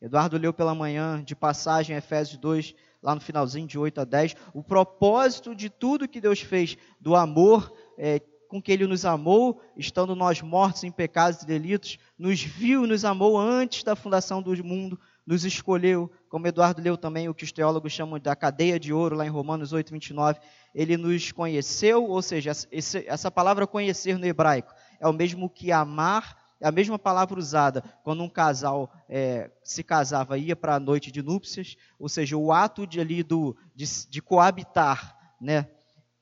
Eduardo 0.01 0.38
leu 0.38 0.54
pela 0.54 0.75
manhã, 0.75 1.24
de 1.24 1.36
passagem, 1.36 1.96
Efésios 1.96 2.38
2, 2.38 2.75
lá 3.01 3.16
no 3.16 3.22
finalzinho, 3.22 3.68
de 3.68 3.77
8 3.77 4.01
a 4.01 4.04
10, 4.04 4.36
o 4.54 4.63
propósito 4.63 5.56
de 5.56 5.70
tudo 5.70 6.08
que 6.08 6.22
Deus 6.22 6.42
fez, 6.42 6.77
do 7.00 7.16
amor 7.16 7.74
é, 7.98 8.22
com 8.48 8.62
que 8.62 8.72
Ele 8.72 8.88
nos 8.88 9.06
amou, 9.06 9.62
estando 9.75 10.16
nós 10.16 10.42
mortos 10.42 10.84
em 10.84 10.92
pecados 10.92 11.42
e 11.42 11.46
delitos, 11.46 11.98
nos 12.18 12.42
viu 12.42 12.86
e 12.86 12.88
nos 12.88 13.04
amou 13.04 13.38
antes 13.38 13.84
da 13.84 13.96
fundação 13.96 14.42
do 14.42 14.63
mundo, 14.63 15.00
nos 15.25 15.44
escolheu, 15.44 16.10
como 16.30 16.48
Eduardo 16.48 16.82
leu 16.82 16.96
também 16.96 17.27
o 17.27 17.34
que 17.34 17.44
os 17.44 17.51
teólogos 17.51 17.92
chamam 17.92 18.20
da 18.20 18.36
cadeia 18.36 18.80
de 18.80 18.94
ouro, 18.94 19.16
lá 19.16 19.25
em 19.25 19.30
Romanos 19.30 19.74
8, 19.74 19.92
29. 19.92 20.39
Ele 20.74 20.96
nos 20.96 21.32
conheceu, 21.32 22.06
ou 22.06 22.22
seja, 22.22 22.51
essa 22.72 23.30
palavra 23.30 23.68
conhecer 23.68 24.18
no 24.18 24.25
hebraico 24.25 24.74
é 25.00 25.08
o 25.08 25.13
mesmo 25.13 25.50
que 25.50 25.72
amar, 25.72 26.38
a 26.62 26.72
mesma 26.72 26.98
palavra 26.98 27.40
usada 27.40 27.84
quando 28.04 28.24
um 28.24 28.30
casal 28.30 28.92
é, 29.08 29.52
se 29.64 29.84
casava 29.84 30.38
ia 30.38 30.56
para 30.56 30.76
a 30.76 30.80
noite 30.80 31.12
de 31.12 31.22
núpcias, 31.22 31.76
ou 32.00 32.10
seja, 32.10 32.36
o 32.36 32.52
ato 32.52 32.88
de, 32.88 33.00
ali 33.00 33.22
do, 33.24 33.56
de, 33.76 33.86
de 34.10 34.22
coabitar, 34.22 35.16
né, 35.40 35.70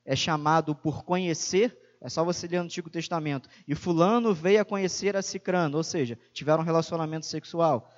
é 0.04 0.14
chamado 0.14 0.74
por 0.74 1.04
conhecer, 1.04 1.76
é 2.00 2.08
só 2.08 2.22
você 2.22 2.46
ler 2.46 2.58
no 2.58 2.64
Antigo 2.64 2.90
Testamento. 2.90 3.48
E 3.66 3.74
fulano 3.74 4.34
veio 4.34 4.60
a 4.60 4.64
conhecer 4.64 5.16
a 5.16 5.22
Cicrano, 5.22 5.78
ou 5.78 5.82
seja, 5.82 6.18
tiveram 6.32 6.62
um 6.62 6.66
relacionamento 6.66 7.26
sexual. 7.26 7.90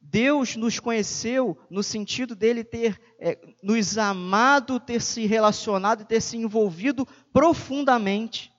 Deus 0.00 0.54
nos 0.54 0.78
conheceu 0.78 1.58
no 1.68 1.82
sentido 1.82 2.36
dele 2.36 2.62
ter 2.62 3.00
é, 3.18 3.38
nos 3.62 3.98
amado, 3.98 4.78
ter 4.78 5.02
se 5.02 5.26
relacionado 5.26 6.02
e 6.02 6.04
ter 6.04 6.20
se 6.20 6.36
envolvido 6.36 7.06
profundamente. 7.32 8.52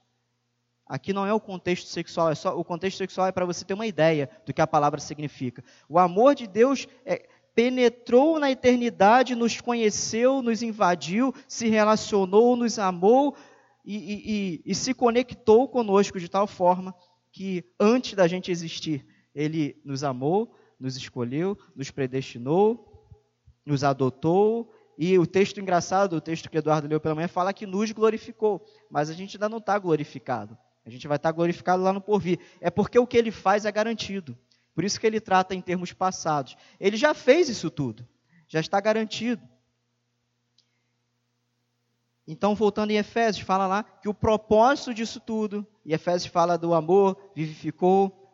Aqui 0.88 1.12
não 1.12 1.26
é 1.26 1.34
o 1.34 1.40
contexto 1.40 1.88
sexual, 1.88 2.32
é 2.32 2.36
só 2.36 2.58
o 2.58 2.64
contexto 2.64 2.98
sexual 2.98 3.28
é 3.28 3.32
para 3.32 3.46
você 3.46 3.66
ter 3.66 3.74
uma 3.74 3.86
ideia 3.86 4.30
do 4.46 4.54
que 4.54 4.62
a 4.62 4.68
palavra 4.68 5.00
significa. 5.00 5.64
O 5.90 6.00
amor 6.00 6.34
de 6.34 6.48
Deus 6.48 6.88
é, 7.06 7.28
penetrou 7.54 8.40
na 8.40 8.52
eternidade, 8.52 9.36
nos 9.36 9.60
conheceu, 9.60 10.42
nos 10.42 10.62
invadiu, 10.62 11.34
se 11.48 11.68
relacionou, 11.68 12.56
nos 12.56 12.80
amou 12.80 13.36
e, 13.84 13.98
e, 13.98 14.32
e, 14.32 14.62
e 14.66 14.76
se 14.76 14.94
conectou 14.94 15.68
conosco 15.68 16.20
de 16.20 16.30
tal 16.30 16.46
forma 16.46 16.96
que 17.32 17.66
antes 17.80 18.14
da 18.14 18.28
gente 18.28 18.52
existir, 18.52 19.06
Ele 19.34 19.80
nos 19.84 20.04
amou, 20.04 20.56
nos 20.80 20.96
escolheu, 20.96 21.58
nos 21.76 21.92
predestinou, 21.92 23.10
nos 23.66 23.84
adotou. 23.84 24.72
E 24.98 25.18
o 25.20 25.28
texto 25.28 25.60
engraçado, 25.60 26.16
o 26.16 26.22
texto 26.22 26.50
que 26.50 26.58
Eduardo 26.58 26.88
leu 26.88 27.00
pela 27.00 27.14
manhã, 27.14 27.28
fala 27.28 27.54
que 27.54 27.66
nos 27.66 27.92
glorificou. 27.92 28.66
Mas 28.90 29.10
a 29.10 29.14
gente 29.14 29.36
ainda 29.36 29.50
não 29.50 29.58
está 29.58 29.78
glorificado. 29.78 30.58
A 30.88 30.90
gente 30.90 31.08
vai 31.08 31.18
estar 31.18 31.32
glorificado 31.32 31.84
lá 31.84 31.92
no 31.92 32.02
porvir. 32.02 32.40
É 32.60 32.72
porque 32.72 32.98
o 32.98 33.06
que 33.06 33.18
ele 33.18 33.30
faz 33.30 33.66
é 33.66 33.72
garantido. 33.72 34.36
Por 34.74 34.84
isso 34.84 35.00
que 35.00 35.06
ele 35.06 35.20
trata 35.20 35.54
em 35.54 35.62
termos 35.62 35.92
passados. 35.94 36.56
Ele 36.80 36.96
já 36.96 37.14
fez 37.14 37.50
isso 37.50 37.70
tudo. 37.70 38.08
Já 38.48 38.60
está 38.60 38.80
garantido. 38.80 39.46
Então, 42.26 42.56
voltando 42.56 42.92
em 42.92 42.98
Efésios, 42.98 43.46
fala 43.46 43.68
lá 43.68 43.84
que 43.84 44.10
o 44.10 44.14
propósito 44.14 44.94
disso 44.94 45.20
tudo, 45.20 45.66
e 45.86 45.94
Efésios 45.94 46.32
fala 46.32 46.58
do 46.58 46.74
amor, 46.74 47.18
vivificou, 47.36 48.28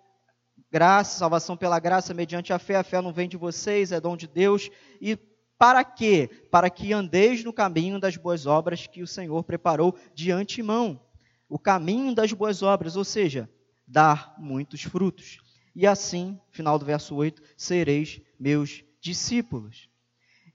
Graça, 0.74 1.20
salvação 1.20 1.56
pela 1.56 1.78
graça, 1.78 2.16
mediante 2.16 2.52
a 2.52 2.58
fé. 2.58 2.78
A 2.78 2.84
fé 2.84 3.00
não 3.00 3.14
vem 3.14 3.30
de 3.30 3.38
vocês, 3.38 3.92
é 3.92 4.02
dom 4.02 4.18
de 4.18 4.26
Deus. 4.26 4.72
E 5.00 5.16
para 5.56 5.84
quê? 5.84 6.28
Para 6.50 6.68
que 6.68 6.92
andeis 6.92 7.44
no 7.44 7.54
caminho 7.54 8.00
das 8.00 8.18
boas 8.18 8.48
obras 8.48 8.88
que 8.88 9.04
o 9.04 9.08
Senhor 9.08 9.44
preparou 9.44 9.96
de 10.16 10.32
antemão. 10.32 11.00
O 11.48 11.60
caminho 11.60 12.14
das 12.14 12.32
boas 12.34 12.62
obras, 12.62 12.96
ou 12.96 13.04
seja, 13.04 13.50
dar 13.88 14.36
muitos 14.38 14.84
frutos. 14.84 15.40
E 15.76 15.88
assim, 15.88 16.40
final 16.52 16.78
do 16.78 16.86
verso 16.86 17.16
8, 17.16 17.42
sereis 17.58 18.22
meus 18.40 18.84
discípulos. 19.02 19.90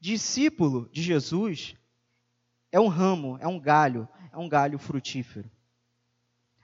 Discípulo 0.00 0.88
de 0.92 1.02
Jesus 1.02 1.74
é 2.70 2.78
um 2.78 2.88
ramo, 2.88 3.36
é 3.40 3.48
um 3.48 3.58
galho, 3.58 4.08
é 4.32 4.36
um 4.36 4.48
galho 4.48 4.78
frutífero. 4.78 5.50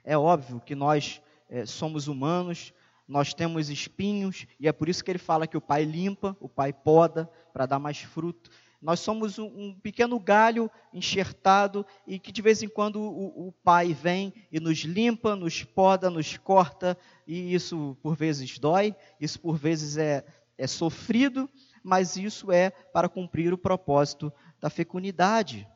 É 0.05 0.17
óbvio 0.17 0.61
que 0.61 0.75
nós 0.75 1.21
é, 1.49 1.67
somos 1.67 2.09
humanos, 2.09 2.73
nós 3.07 3.35
temos 3.35 3.69
espinhos, 3.69 4.47
e 4.59 4.69
é 4.69 4.73
por 4.73 4.89
isso 4.89 5.05
que 5.05 5.11
ele 5.11 5.19
fala 5.19 5.47
que 5.47 5.57
o 5.57 5.61
pai 5.61 5.85
limpa, 5.85 6.37
o 6.41 6.49
pai 6.49 6.73
poda, 6.73 7.31
para 7.53 7.67
dar 7.67 7.79
mais 7.79 7.99
fruto. 7.99 8.51
Nós 8.85 9.01
somos 9.01 9.39
um, 9.39 9.47
um, 9.47 9.75
pequeno 9.81 10.21
galho 10.21 10.71
enxertado 10.93 11.87
e 12.07 12.19
que 12.19 12.31
de 12.31 12.43
vez 12.43 12.63
em 12.63 12.69
quando 12.69 13.01
o, 13.01 13.49
o 13.49 13.53
pai 13.65 13.95
vem 13.95 14.31
e 14.53 14.61
nos 14.61 14.81
limpa, 14.81 15.35
nos 15.35 15.65
poda, 15.65 16.11
nos 16.11 16.37
corta, 16.37 16.95
e 17.27 17.55
isso 17.55 17.97
por 18.03 18.15
vezes 18.15 18.59
dói, 18.59 18.95
isso 19.19 19.41
por 19.41 19.57
vezes 19.57 19.97
é, 19.97 20.23
é 20.59 20.67
sofrido, 20.67 21.49
mas 21.83 22.19
isso 22.19 22.53
é 22.53 22.69
para 22.69 23.09
cumprir 23.09 23.55
o 23.55 23.59
propósito 23.59 24.31
da 24.61 24.69
fecundidade, 24.69 25.67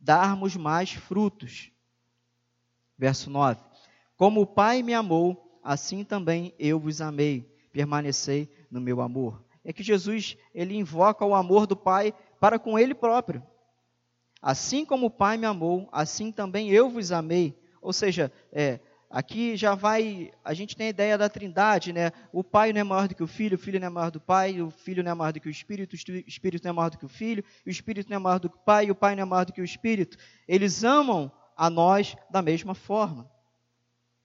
darmos 0.00 0.56
mais 0.56 0.90
frutos. 0.90 1.70
Verso 2.98 3.30
9: 3.30 3.62
Como 4.16 4.40
o 4.40 4.46
Pai 4.46 4.82
me 4.82 4.92
amou, 4.92 5.60
assim 5.62 6.02
também 6.02 6.52
eu 6.58 6.80
vos 6.80 7.00
amei, 7.00 7.48
permanecei 7.70 8.50
no 8.68 8.80
meu 8.80 9.00
amor. 9.00 9.40
É 9.64 9.72
que 9.72 9.82
Jesus, 9.82 10.36
ele 10.54 10.76
invoca 10.76 11.24
o 11.24 11.34
amor 11.34 11.66
do 11.66 11.76
Pai 11.76 12.12
para 12.38 12.58
com 12.58 12.78
ele 12.78 12.94
próprio. 12.94 13.42
Assim 14.40 14.84
como 14.84 15.06
o 15.06 15.10
Pai 15.10 15.36
me 15.36 15.46
amou, 15.46 15.88
assim 15.90 16.30
também 16.30 16.70
eu 16.70 16.90
vos 16.90 17.10
amei. 17.10 17.58
Ou 17.80 17.92
seja, 17.92 18.30
é, 18.52 18.78
aqui 19.08 19.56
já 19.56 19.74
vai, 19.74 20.32
a 20.44 20.52
gente 20.52 20.76
tem 20.76 20.88
a 20.88 20.90
ideia 20.90 21.16
da 21.16 21.28
trindade, 21.28 21.92
né? 21.92 22.12
O 22.30 22.44
Pai 22.44 22.72
não 22.72 22.80
é 22.80 22.84
maior 22.84 23.08
do 23.08 23.14
que 23.14 23.22
o 23.22 23.26
Filho, 23.26 23.56
o 23.56 23.58
Filho 23.58 23.80
não 23.80 23.86
é 23.86 23.90
maior 23.90 24.10
do 24.10 24.20
Pai, 24.20 24.60
o 24.60 24.70
Filho 24.70 25.02
não 25.02 25.12
é 25.12 25.14
maior 25.14 25.32
do 25.32 25.40
que 25.40 25.48
o 25.48 25.50
Espírito, 25.50 25.94
o 25.94 25.96
Espírito 25.96 26.64
não 26.64 26.70
é 26.70 26.74
maior 26.74 26.90
do 26.90 26.98
que 26.98 27.06
o 27.06 27.08
Filho, 27.08 27.42
o 27.66 27.70
Espírito 27.70 28.10
não 28.10 28.16
é 28.16 28.20
maior 28.20 28.38
do 28.38 28.50
que 28.50 28.56
o 28.56 28.60
Pai, 28.60 28.90
o 28.90 28.94
Pai 28.94 29.16
não 29.16 29.22
é 29.22 29.26
maior 29.26 29.46
do 29.46 29.52
que 29.52 29.62
o 29.62 29.64
Espírito. 29.64 30.18
Eles 30.46 30.84
amam 30.84 31.32
a 31.56 31.70
nós 31.70 32.14
da 32.30 32.42
mesma 32.42 32.74
forma 32.74 33.32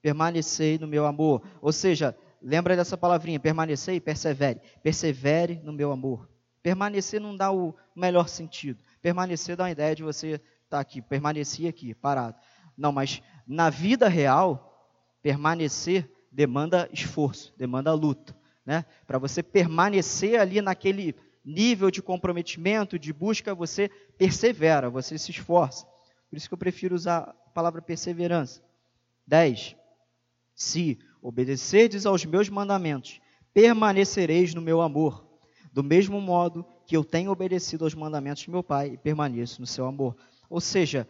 permanecei 0.02 0.78
no 0.78 0.86
meu 0.86 1.06
amor. 1.06 1.42
Ou 1.60 1.72
seja, 1.72 2.16
lembra 2.42 2.76
dessa 2.76 2.96
palavrinha, 2.96 3.38
permanecer 3.38 3.94
e 3.94 4.00
persevere. 4.00 4.60
Persevere 4.82 5.60
no 5.62 5.72
meu 5.72 5.92
amor. 5.92 6.28
Permanecer 6.62 7.20
não 7.20 7.36
dá 7.36 7.50
o 7.50 7.74
melhor 7.94 8.28
sentido. 8.28 8.82
Permanecer 9.00 9.56
dá 9.56 9.64
uma 9.64 9.70
ideia 9.70 9.94
de 9.94 10.02
você 10.02 10.32
estar 10.32 10.42
tá 10.68 10.80
aqui, 10.80 11.00
permanecer 11.00 11.68
aqui, 11.68 11.94
parado. 11.94 12.36
Não, 12.76 12.92
mas 12.92 13.22
na 13.46 13.70
vida 13.70 14.08
real, 14.08 14.88
permanecer 15.22 16.10
demanda 16.30 16.88
esforço, 16.92 17.52
demanda 17.56 17.92
luta. 17.92 18.36
Né? 18.64 18.84
Para 19.06 19.18
você 19.18 19.42
permanecer 19.42 20.38
ali 20.38 20.60
naquele 20.60 21.14
nível 21.44 21.90
de 21.90 22.02
comprometimento, 22.02 22.98
de 22.98 23.12
busca, 23.12 23.54
você 23.54 23.88
persevera, 24.16 24.90
você 24.90 25.18
se 25.18 25.30
esforça. 25.30 25.86
Por 26.28 26.36
isso 26.36 26.48
que 26.48 26.54
eu 26.54 26.58
prefiro 26.58 26.94
usar 26.94 27.18
a 27.18 27.50
palavra 27.50 27.82
perseverança. 27.82 28.62
10. 29.26 29.76
Se 30.54 30.98
obedecerdes 31.22 32.06
aos 32.06 32.24
meus 32.24 32.48
mandamentos, 32.48 33.20
permanecereis 33.52 34.54
no 34.54 34.60
meu 34.60 34.80
amor, 34.80 35.24
do 35.72 35.82
mesmo 35.82 36.20
modo 36.20 36.64
que 36.86 36.96
eu 36.96 37.04
tenho 37.04 37.30
obedecido 37.30 37.84
aos 37.84 37.94
mandamentos 37.94 38.42
de 38.42 38.50
meu 38.50 38.62
Pai 38.62 38.92
e 38.94 38.98
permaneço 38.98 39.60
no 39.60 39.66
seu 39.66 39.86
amor. 39.86 40.16
Ou 40.48 40.60
seja, 40.60 41.06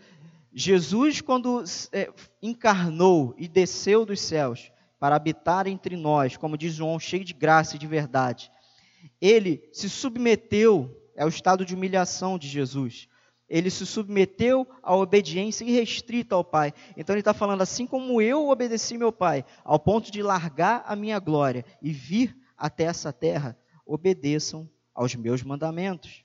Jesus, 0.52 1.20
quando 1.20 1.64
é, 1.92 2.10
encarnou 2.42 3.34
e 3.38 3.46
desceu 3.46 4.04
dos 4.04 4.20
céus 4.20 4.70
para 4.98 5.16
habitar 5.16 5.66
entre 5.66 5.96
nós, 5.96 6.36
como 6.36 6.58
diz 6.58 6.74
João, 6.74 6.98
cheio 6.98 7.24
de 7.24 7.32
graça 7.32 7.76
e 7.76 7.78
de 7.78 7.86
verdade, 7.86 8.50
ele 9.20 9.66
se 9.72 9.88
submeteu, 9.88 10.94
é 11.16 11.24
o 11.24 11.28
estado 11.28 11.64
de 11.64 11.74
humilhação 11.74 12.38
de 12.38 12.48
Jesus. 12.48 13.08
Ele 13.50 13.68
se 13.68 13.84
submeteu 13.84 14.64
à 14.80 14.94
obediência 14.94 15.64
irrestrita 15.64 16.36
ao 16.36 16.44
Pai. 16.44 16.72
Então 16.96 17.12
ele 17.12 17.20
está 17.20 17.34
falando 17.34 17.62
assim 17.62 17.84
como 17.84 18.22
eu 18.22 18.48
obedeci 18.48 18.96
meu 18.96 19.10
Pai, 19.10 19.44
ao 19.64 19.78
ponto 19.78 20.12
de 20.12 20.22
largar 20.22 20.84
a 20.86 20.94
minha 20.94 21.18
glória 21.18 21.64
e 21.82 21.92
vir 21.92 22.36
até 22.56 22.84
essa 22.84 23.12
terra, 23.12 23.58
obedeçam 23.84 24.70
aos 24.94 25.16
meus 25.16 25.42
mandamentos. 25.42 26.24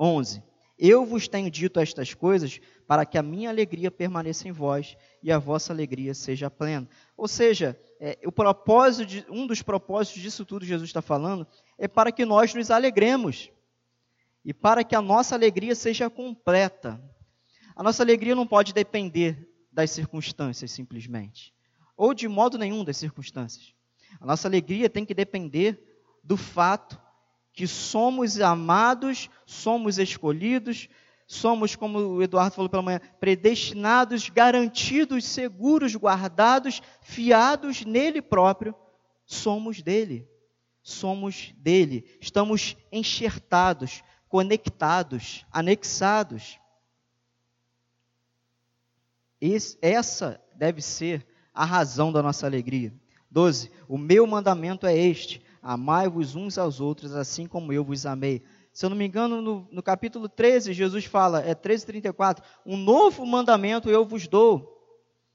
11. 0.00 0.42
Eu 0.78 1.04
vos 1.04 1.28
tenho 1.28 1.50
dito 1.50 1.78
estas 1.78 2.14
coisas 2.14 2.58
para 2.88 3.04
que 3.04 3.18
a 3.18 3.22
minha 3.22 3.50
alegria 3.50 3.90
permaneça 3.90 4.48
em 4.48 4.52
vós 4.52 4.96
e 5.22 5.30
a 5.30 5.38
vossa 5.38 5.72
alegria 5.72 6.14
seja 6.14 6.50
plena. 6.50 6.88
Ou 7.16 7.28
seja, 7.28 7.78
é, 8.00 8.18
o 8.24 8.32
propósito 8.32 9.06
de, 9.06 9.26
um 9.28 9.46
dos 9.46 9.62
propósitos 9.62 10.22
disso 10.22 10.44
tudo 10.44 10.64
Jesus 10.64 10.88
está 10.88 11.02
falando 11.02 11.46
é 11.78 11.86
para 11.86 12.10
que 12.10 12.24
nós 12.24 12.54
nos 12.54 12.70
alegremos 12.70 13.50
e 14.44 14.52
para 14.52 14.84
que 14.84 14.94
a 14.94 15.02
nossa 15.02 15.34
alegria 15.34 15.74
seja 15.74 16.10
completa. 16.10 17.02
A 17.74 17.82
nossa 17.82 18.02
alegria 18.02 18.34
não 18.34 18.46
pode 18.46 18.72
depender 18.72 19.48
das 19.70 19.90
circunstâncias 19.90 20.70
simplesmente, 20.70 21.54
ou 21.96 22.12
de 22.12 22.28
modo 22.28 22.58
nenhum 22.58 22.84
das 22.84 22.96
circunstâncias. 22.96 23.74
A 24.20 24.26
nossa 24.26 24.46
alegria 24.46 24.90
tem 24.90 25.04
que 25.04 25.14
depender 25.14 25.80
do 26.22 26.36
fato 26.36 27.00
que 27.52 27.66
somos 27.66 28.40
amados, 28.40 29.28
somos 29.46 29.98
escolhidos, 29.98 30.88
somos, 31.26 31.74
como 31.76 31.98
o 31.98 32.22
Eduardo 32.22 32.54
falou 32.54 32.68
pela 32.68 32.82
manhã, 32.82 33.00
predestinados, 33.18 34.28
garantidos, 34.28 35.24
seguros, 35.24 35.94
guardados, 35.94 36.82
fiados 37.00 37.84
nele 37.84 38.20
próprio. 38.20 38.74
Somos 39.24 39.82
dele. 39.82 40.28
Somos 40.82 41.54
dele. 41.56 42.04
Estamos 42.20 42.76
enxertados, 42.90 44.02
conectados, 44.32 45.44
anexados. 45.52 46.58
Esse, 49.38 49.76
essa 49.82 50.40
deve 50.54 50.80
ser 50.80 51.26
a 51.52 51.66
razão 51.66 52.10
da 52.10 52.22
nossa 52.22 52.46
alegria. 52.46 52.94
12. 53.30 53.70
O 53.86 53.98
meu 53.98 54.26
mandamento 54.26 54.86
é 54.86 54.96
este: 54.96 55.44
Amai-vos 55.60 56.34
uns 56.34 56.56
aos 56.56 56.80
outros, 56.80 57.14
assim 57.14 57.46
como 57.46 57.74
eu 57.74 57.84
vos 57.84 58.06
amei. 58.06 58.42
Se 58.72 58.86
eu 58.86 58.88
não 58.88 58.96
me 58.96 59.06
engano, 59.06 59.42
no, 59.42 59.68
no 59.70 59.82
capítulo 59.82 60.30
13, 60.30 60.72
Jesus 60.72 61.04
fala, 61.04 61.42
é 61.42 61.54
13, 61.54 61.84
34, 61.84 62.42
um 62.64 62.78
novo 62.78 63.26
mandamento 63.26 63.90
eu 63.90 64.02
vos 64.02 64.26
dou. 64.26 64.82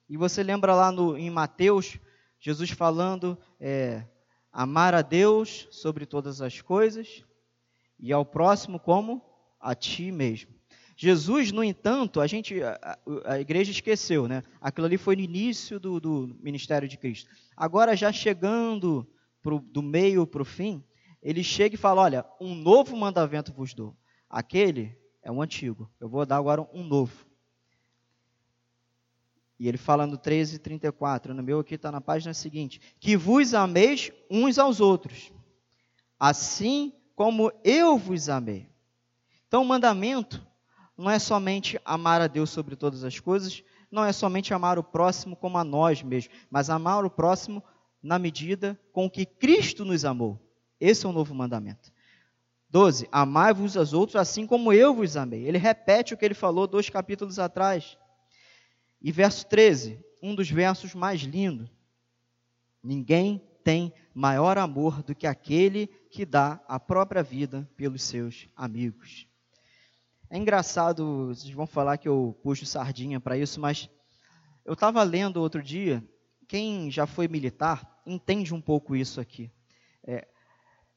E 0.10 0.18
você 0.18 0.42
lembra 0.42 0.74
lá 0.74 0.92
no, 0.92 1.16
em 1.16 1.30
Mateus, 1.30 2.00
Jesus 2.40 2.72
falando, 2.72 3.38
é, 3.60 4.04
amar 4.52 4.96
a 4.96 5.04
Deus 5.04 5.68
sobre 5.70 6.08
todas 6.08 6.42
as 6.42 6.62
coisas 6.62 7.28
e 8.00 8.14
ao 8.14 8.26
próximo 8.26 8.80
como 8.80 9.22
a 9.60 9.74
ti 9.76 10.12
mesmo. 10.12 10.58
Jesus, 10.96 11.52
no 11.52 11.64
entanto, 11.64 12.20
a 12.20 12.26
gente, 12.26 12.62
a, 12.64 12.98
a, 13.26 13.40
igreja 13.40 13.70
esqueceu, 13.70 14.28
né? 14.28 14.42
Aquilo 14.60 14.88
ali 14.88 14.98
foi 14.98 15.16
no 15.16 15.22
início 15.22 15.80
do, 15.80 16.00
do 16.00 16.36
ministério 16.40 16.88
de 16.88 16.98
Cristo. 16.98 17.30
Agora, 17.56 17.96
já 17.96 18.12
chegando 18.12 19.08
pro, 19.44 19.60
do 19.60 19.84
meio 19.84 20.26
para 20.26 20.42
o 20.42 20.46
fim, 20.46 20.84
ele 21.22 21.44
chega 21.44 21.76
e 21.76 21.78
fala: 21.78 22.02
Olha, 22.02 22.26
um 22.42 22.56
novo 22.56 22.98
mandamento 22.98 23.54
vos 23.54 23.76
dou. 23.76 23.96
Aquele 24.28 24.98
é 25.22 25.32
um 25.32 25.40
antigo. 25.40 25.88
Eu 26.00 26.10
vou 26.10 26.26
dar 26.26 26.38
agora 26.38 26.68
um 26.74 26.84
novo. 26.84 27.28
E 29.60 29.68
ele 29.68 29.78
fala 29.78 30.08
no 30.08 30.18
13, 30.18 30.58
34. 30.58 31.34
No 31.34 31.44
meu 31.44 31.60
aqui 31.60 31.76
está 31.76 31.92
na 31.92 32.02
página 32.02 32.34
seguinte: 32.34 32.82
Que 33.00 33.16
vos 33.16 33.54
ameis 33.54 34.12
uns 34.32 34.58
aos 34.58 34.82
outros, 34.82 35.32
assim 36.20 36.92
como 37.18 37.52
eu 37.64 37.98
vos 37.98 38.30
amei. 38.30 38.70
Então, 39.48 39.64
o 39.64 39.66
mandamento 39.66 40.46
não 40.96 41.10
é 41.10 41.18
somente 41.18 41.82
amar 41.84 42.22
a 42.22 42.28
Deus 42.28 42.52
sobre 42.52 42.76
todas 42.76 43.04
as 43.04 43.20
coisas, 43.20 43.64
não 43.90 44.06
é 44.06 44.14
somente 44.14 44.54
amar 44.54 44.78
o 44.78 44.84
próximo 44.84 45.36
como 45.36 45.58
a 45.58 45.64
nós 45.64 46.04
mesmos, 46.04 46.36
mas 46.48 46.70
amar 46.70 47.04
o 47.04 47.10
próximo 47.10 47.64
na 48.04 48.20
medida 48.20 48.80
com 48.94 49.10
que 49.10 49.26
Cristo 49.26 49.84
nos 49.84 50.06
amou. 50.06 50.40
Esse 50.80 51.08
é 51.08 51.10
o 51.10 51.12
novo 51.12 51.34
mandamento. 51.34 51.92
12. 52.70 53.10
Amai-vos 53.12 53.76
aos 53.76 53.94
outros 53.94 54.16
assim 54.16 54.46
como 54.46 54.72
eu 54.72 54.94
vos 54.94 55.18
amei. 55.18 55.44
Ele 55.44 55.58
repete 55.58 56.14
o 56.14 56.18
que 56.18 56.24
ele 56.24 56.36
falou 56.36 56.68
dois 56.68 56.88
capítulos 56.88 57.40
atrás. 57.40 57.98
E 59.02 59.12
verso 59.12 59.44
13, 59.48 60.00
um 60.22 60.36
dos 60.36 60.52
versos 60.52 60.94
mais 60.94 61.22
lindos. 61.22 61.68
Ninguém 62.84 63.42
tem 63.68 63.92
maior 64.14 64.58
amor 64.58 65.04
do 65.04 65.14
que 65.14 65.28
aquele 65.28 65.88
que 66.10 66.26
dá 66.26 66.58
a 66.70 66.80
própria 66.80 67.22
vida 67.22 67.70
pelos 67.76 68.02
seus 68.02 68.48
amigos. 68.56 69.28
É 70.30 70.38
engraçado, 70.38 71.28
vocês 71.36 71.54
vão 71.54 71.68
falar 71.68 71.98
que 71.98 72.08
eu 72.08 72.40
puxo 72.42 72.66
sardinha 72.66 73.20
para 73.20 73.38
isso, 73.38 73.60
mas 73.60 73.90
eu 74.64 74.72
estava 74.72 75.04
lendo 75.04 75.42
outro 75.42 75.62
dia, 75.62 76.02
quem 76.48 76.90
já 76.90 77.06
foi 77.06 77.28
militar 77.28 78.02
entende 78.06 78.54
um 78.54 78.62
pouco 78.62 78.96
isso 78.96 79.20
aqui. 79.20 79.52
É, 80.02 80.26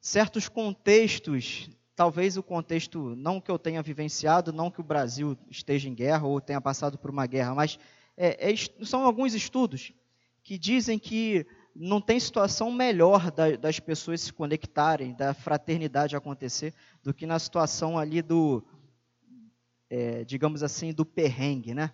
certos 0.01 0.49
contextos, 0.49 1.69
talvez 1.97 2.37
o 2.37 2.43
contexto, 2.43 3.17
não 3.17 3.41
que 3.41 3.51
eu 3.51 3.59
tenha 3.59 3.83
vivenciado, 3.83 4.53
não 4.53 4.71
que 4.71 4.81
o 4.81 4.85
Brasil 4.85 5.37
esteja 5.51 5.89
em 5.89 5.95
guerra 5.95 6.29
ou 6.29 6.41
tenha 6.41 6.61
passado 6.61 6.97
por 6.97 7.11
uma 7.11 7.27
guerra, 7.27 7.53
mas 7.53 7.81
é, 8.17 8.49
é, 8.49 8.55
são 8.85 9.05
alguns 9.05 9.35
estudos 9.35 9.93
que 10.45 10.57
dizem 10.57 11.01
que 11.01 11.45
não 11.75 12.01
tem 12.01 12.19
situação 12.19 12.71
melhor 12.71 13.31
da, 13.31 13.57
das 13.57 13.79
pessoas 13.81 14.21
se 14.21 14.33
conectarem, 14.33 15.15
da 15.15 15.33
fraternidade 15.33 16.17
acontecer, 16.17 16.75
do 17.03 17.15
que 17.15 17.27
na 17.27 17.39
situação 17.39 17.99
ali 17.99 18.23
do, 18.23 18.63
é, 19.89 20.25
digamos 20.25 20.63
assim, 20.63 20.93
do 20.93 21.05
perrengue, 21.05 21.75
né? 21.75 21.93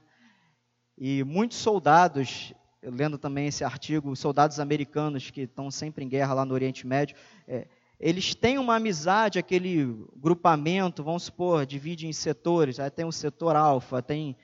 E 0.98 1.22
muitos 1.24 1.58
soldados 1.58 2.54
lendo 2.82 3.18
também 3.18 3.48
esse 3.48 3.64
artigo, 3.64 4.14
soldados 4.14 4.60
americanos 4.60 5.30
que 5.30 5.42
estão 5.42 5.70
sempre 5.70 6.04
em 6.04 6.08
guerra 6.08 6.34
lá 6.34 6.44
no 6.44 6.54
Oriente 6.54 6.86
Médio, 6.86 7.16
é, 7.46 7.66
eles 7.98 8.34
têm 8.34 8.58
uma 8.58 8.76
amizade, 8.76 9.38
aquele 9.38 9.86
grupamento, 10.16 11.02
vamos 11.02 11.24
supor, 11.24 11.64
divide 11.64 12.06
em 12.06 12.12
setores, 12.12 12.78
aí 12.78 12.90
tem 12.90 13.04
o 13.04 13.12
setor 13.12 13.56
alfa, 13.56 14.02
tem 14.02 14.36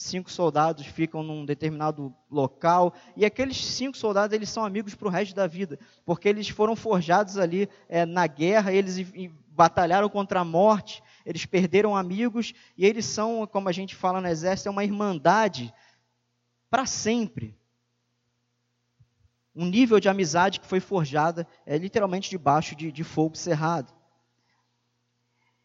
cinco 0.00 0.30
soldados 0.30 0.86
ficam 0.86 1.22
num 1.22 1.44
determinado 1.44 2.14
local, 2.30 2.94
e 3.14 3.24
aqueles 3.24 3.62
cinco 3.62 3.98
soldados, 3.98 4.34
eles 4.34 4.48
são 4.48 4.64
amigos 4.64 4.94
para 4.94 5.06
o 5.06 5.10
resto 5.10 5.34
da 5.34 5.46
vida, 5.46 5.78
porque 6.06 6.26
eles 6.26 6.48
foram 6.48 6.74
forjados 6.74 7.36
ali 7.36 7.68
é, 7.86 8.06
na 8.06 8.26
guerra, 8.26 8.72
eles 8.72 8.96
e, 8.96 9.30
batalharam 9.50 10.08
contra 10.08 10.40
a 10.40 10.44
morte, 10.44 11.02
eles 11.24 11.44
perderam 11.44 11.94
amigos, 11.94 12.54
e 12.78 12.86
eles 12.86 13.04
são, 13.04 13.46
como 13.46 13.68
a 13.68 13.72
gente 13.72 13.94
fala 13.94 14.22
no 14.22 14.28
exército, 14.28 14.70
é 14.70 14.72
uma 14.72 14.84
irmandade 14.84 15.72
para 16.70 16.86
sempre 16.86 17.58
um 19.54 19.66
nível 19.66 20.00
de 20.00 20.08
amizade 20.08 20.60
que 20.60 20.66
foi 20.66 20.80
forjada 20.80 21.46
é, 21.66 21.76
literalmente 21.76 22.30
debaixo 22.30 22.74
de, 22.74 22.90
de 22.90 23.04
fogo 23.04 23.36
cerrado. 23.36 23.92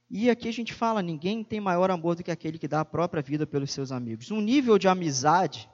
E 0.10 0.30
aqui 0.30 0.48
a 0.48 0.54
gente 0.54 0.74
fala: 0.74 1.02
ninguém 1.02 1.44
tem 1.44 1.60
maior 1.60 1.90
amor 1.90 2.16
do 2.16 2.24
que 2.24 2.32
aquele 2.32 2.58
que 2.58 2.68
dá 2.68 2.82
a 2.82 2.86
própria 2.86 3.22
vida 3.22 3.46
pelos 3.48 3.72
seus 3.72 3.92
amigos. 3.92 4.32
Um 4.32 4.42
nível 4.42 4.78
de 4.78 4.88
amizade 4.88 5.70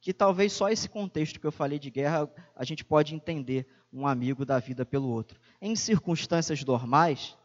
que 0.00 0.12
talvez 0.12 0.52
só 0.52 0.68
esse 0.68 0.88
contexto 0.88 1.40
que 1.40 1.46
eu 1.46 1.52
falei 1.52 1.78
de 1.78 1.90
guerra 1.90 2.30
a 2.54 2.64
gente 2.64 2.84
pode 2.84 3.14
entender 3.14 3.66
um 3.92 4.06
amigo 4.06 4.44
da 4.44 4.58
vida 4.58 4.86
pelo 4.86 5.08
outro. 5.08 5.38
Em 5.60 5.74
circunstâncias 5.74 6.64
normais, 6.64 7.36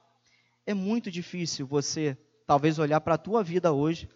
é 0.65 0.73
muito 0.73 1.09
difícil 1.09 1.65
você 1.65 2.17
talvez 2.45 2.77
olhar 2.77 3.01
para 3.01 3.15
a 3.15 3.17
tua 3.17 3.43
vida 3.43 3.71
hoje 3.71 4.07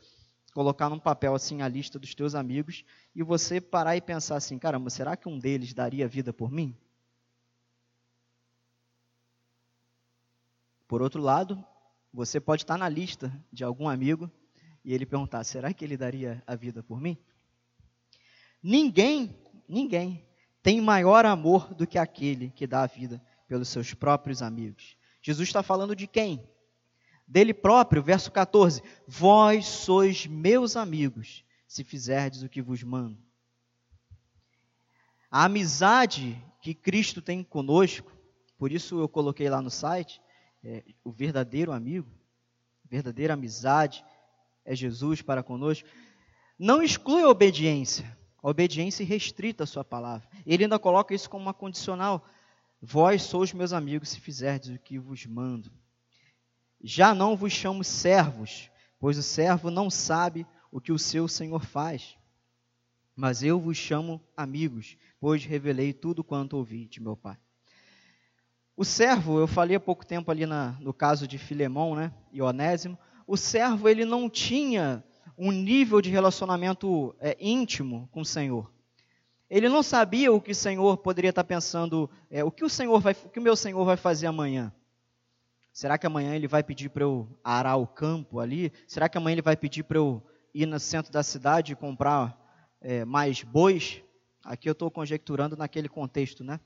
colocar 0.56 0.90
num 0.90 1.00
papel 1.00 1.36
assim 1.36 1.62
a 1.62 1.68
lista 1.68 2.00
dos 2.00 2.16
teus 2.16 2.34
amigos 2.34 2.86
e 3.14 3.22
você 3.22 3.60
parar 3.60 3.98
e 3.98 4.02
pensar 4.02 4.38
assim, 4.38 4.58
caramba, 4.58 4.90
será 4.90 5.18
que 5.18 5.28
um 5.28 5.38
deles 5.38 5.74
daria 5.74 6.08
vida 6.08 6.32
por 6.32 6.50
mim? 6.50 6.74
Por 10.88 11.02
outro 11.02 11.22
lado, 11.22 11.62
você 12.16 12.40
pode 12.40 12.64
estar 12.64 12.78
na 12.78 12.88
lista 12.88 13.32
de 13.52 13.64
algum 13.64 13.90
amigo 13.90 14.32
e 14.86 14.94
ele 14.94 15.06
perguntar: 15.06 15.44
será 15.44 15.74
que 15.74 15.84
ele 15.84 15.98
daria 15.98 16.42
a 16.48 16.56
vida 16.56 16.82
por 16.82 17.02
mim? 17.02 17.18
Ninguém, 18.64 19.36
ninguém 19.68 20.26
tem 20.64 20.80
maior 20.80 21.26
amor 21.26 21.74
do 21.74 21.86
que 21.86 21.98
aquele 21.98 22.52
que 22.52 22.66
dá 22.66 22.84
a 22.84 22.88
vida 22.88 23.22
pelos 23.50 23.68
seus 23.68 23.94
próprios 23.94 24.42
amigos. 24.42 24.96
Jesus 25.22 25.50
está 25.50 25.62
falando 25.62 25.94
de 25.94 26.08
quem? 26.08 26.48
Dele 27.28 27.54
próprio, 27.54 28.02
verso 28.02 28.32
14: 28.32 28.82
Vós 29.06 29.66
sois 29.66 30.26
meus 30.26 30.78
amigos, 30.78 31.44
se 31.68 31.84
fizerdes 31.84 32.44
o 32.44 32.50
que 32.50 32.62
vos 32.62 32.82
mando. 32.82 33.18
A 35.30 35.44
amizade 35.44 36.42
que 36.62 36.74
Cristo 36.74 37.22
tem 37.22 37.44
conosco, 37.44 38.10
por 38.58 38.72
isso 38.72 39.00
eu 39.00 39.10
coloquei 39.10 39.50
lá 39.50 39.62
no 39.62 39.70
site, 39.70 40.22
é, 40.66 40.84
o 41.04 41.12
verdadeiro 41.12 41.72
amigo, 41.72 42.10
verdadeira 42.90 43.36
amizade 43.36 44.04
é 44.66 44.76
Jesus 44.76 45.22
para 45.22 45.44
conosco, 45.44 45.88
não 46.58 46.82
exclui 46.82 47.22
a 47.22 47.30
obediência, 47.30 48.18
a 48.42 48.50
obediência 48.50 49.06
restrita 49.06 49.64
à 49.64 49.68
sua 49.68 49.84
palavra. 49.84 50.28
Ele 50.44 50.64
ainda 50.64 50.80
coloca 50.80 51.14
isso 51.14 51.30
como 51.30 51.44
uma 51.44 51.54
condicional. 51.54 52.28
Vós 52.82 53.22
sois 53.22 53.54
meus 53.54 53.74
amigos 53.74 54.10
se 54.10 54.20
fizerdes 54.20 54.76
o 54.76 54.80
que 54.80 54.98
vos 54.98 55.26
mando. 55.28 55.72
Já 56.84 57.14
não 57.14 57.36
vos 57.36 57.54
chamo 57.54 57.84
servos, 57.84 58.72
pois 59.00 59.20
o 59.20 59.24
servo 59.24 59.70
não 59.70 59.90
sabe 59.90 60.48
o 60.72 60.82
que 60.82 60.92
o 60.92 61.00
seu 61.00 61.28
senhor 61.28 61.64
faz. 61.64 62.18
Mas 63.16 63.44
eu 63.44 63.60
vos 63.60 63.78
chamo 63.78 64.20
amigos, 64.36 64.98
pois 65.20 65.46
revelei 65.46 65.94
tudo 65.94 66.24
quanto 66.24 66.58
ouvi 66.58 66.88
de 66.88 67.00
meu 67.02 67.16
pai. 67.16 67.38
O 68.78 68.84
servo, 68.84 69.40
eu 69.40 69.48
falei 69.48 69.78
há 69.78 69.80
pouco 69.80 70.06
tempo 70.06 70.30
ali 70.30 70.46
na, 70.46 70.76
no 70.82 70.94
caso 70.94 71.26
de 71.26 71.38
Filemão 71.38 71.96
né, 71.96 72.12
e 72.30 72.42
Onésimo, 72.42 72.98
o 73.26 73.38
servo 73.38 73.88
ele 73.88 74.04
não 74.04 74.30
tinha 74.30 75.02
um 75.38 75.50
nível 75.50 76.02
de 76.02 76.10
relacionamento 76.10 77.16
é, 77.20 77.38
íntimo 77.40 78.10
com 78.12 78.20
o 78.20 78.26
Senhor. 78.26 78.70
Ele 79.50 79.70
não 79.70 79.82
sabia 79.82 80.32
o 80.34 80.42
que 80.42 80.52
o 80.52 80.56
Senhor 80.56 80.98
poderia 80.98 81.30
estar 81.30 81.46
pensando, 81.46 82.10
é, 82.30 82.44
o 82.44 82.52
que 82.52 82.66
o 82.66 82.70
Senhor 82.70 83.00
vai, 83.00 83.14
o 83.14 83.30
que 83.30 83.40
o 83.40 83.42
meu 83.42 83.56
Senhor 83.56 83.86
vai 83.86 83.96
fazer 83.96 84.28
amanhã. 84.28 84.74
Será 85.72 85.98
que 85.98 86.08
amanhã 86.08 86.36
ele 86.36 86.48
vai 86.48 86.64
pedir 86.64 86.90
para 86.90 87.04
eu 87.04 87.28
arar 87.44 87.78
o 87.78 87.88
campo 87.88 88.40
ali? 88.40 88.74
Será 88.88 89.08
que 89.08 89.18
amanhã 89.18 89.36
ele 89.36 89.42
vai 89.42 89.56
pedir 89.56 89.84
para 89.84 89.98
eu 89.98 90.22
ir 90.54 90.66
no 90.66 90.80
centro 90.80 91.14
da 91.14 91.24
cidade 91.24 91.72
e 91.72 91.76
comprar 91.76 92.38
é, 92.82 93.06
mais 93.06 93.42
bois? 93.42 94.02
Aqui 94.44 94.68
eu 94.68 94.74
estou 94.74 94.92
conjecturando 94.92 95.56
naquele 95.56 95.88
contexto, 95.88 96.44
né? 96.44 96.60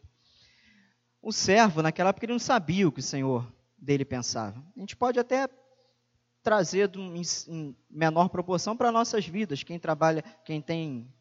O 1.21 1.31
servo, 1.31 1.81
naquela 1.81 2.09
época, 2.09 2.25
ele 2.25 2.33
não 2.33 2.39
sabia 2.39 2.87
o 2.87 2.91
que 2.91 2.99
o 2.99 3.03
Senhor 3.03 3.51
dele 3.77 4.05
pensava. 4.05 4.63
A 4.75 4.79
gente 4.79 4.95
pode 4.95 5.19
até 5.19 5.47
trazer 6.41 6.89
em 7.47 7.75
menor 7.89 8.29
proporção 8.29 8.75
para 8.75 8.91
nossas 8.91 9.27
vidas. 9.27 9.63
Quem 9.63 9.77
trabalha, 9.77 10.23
quem 10.45 10.61
tem 10.61 11.13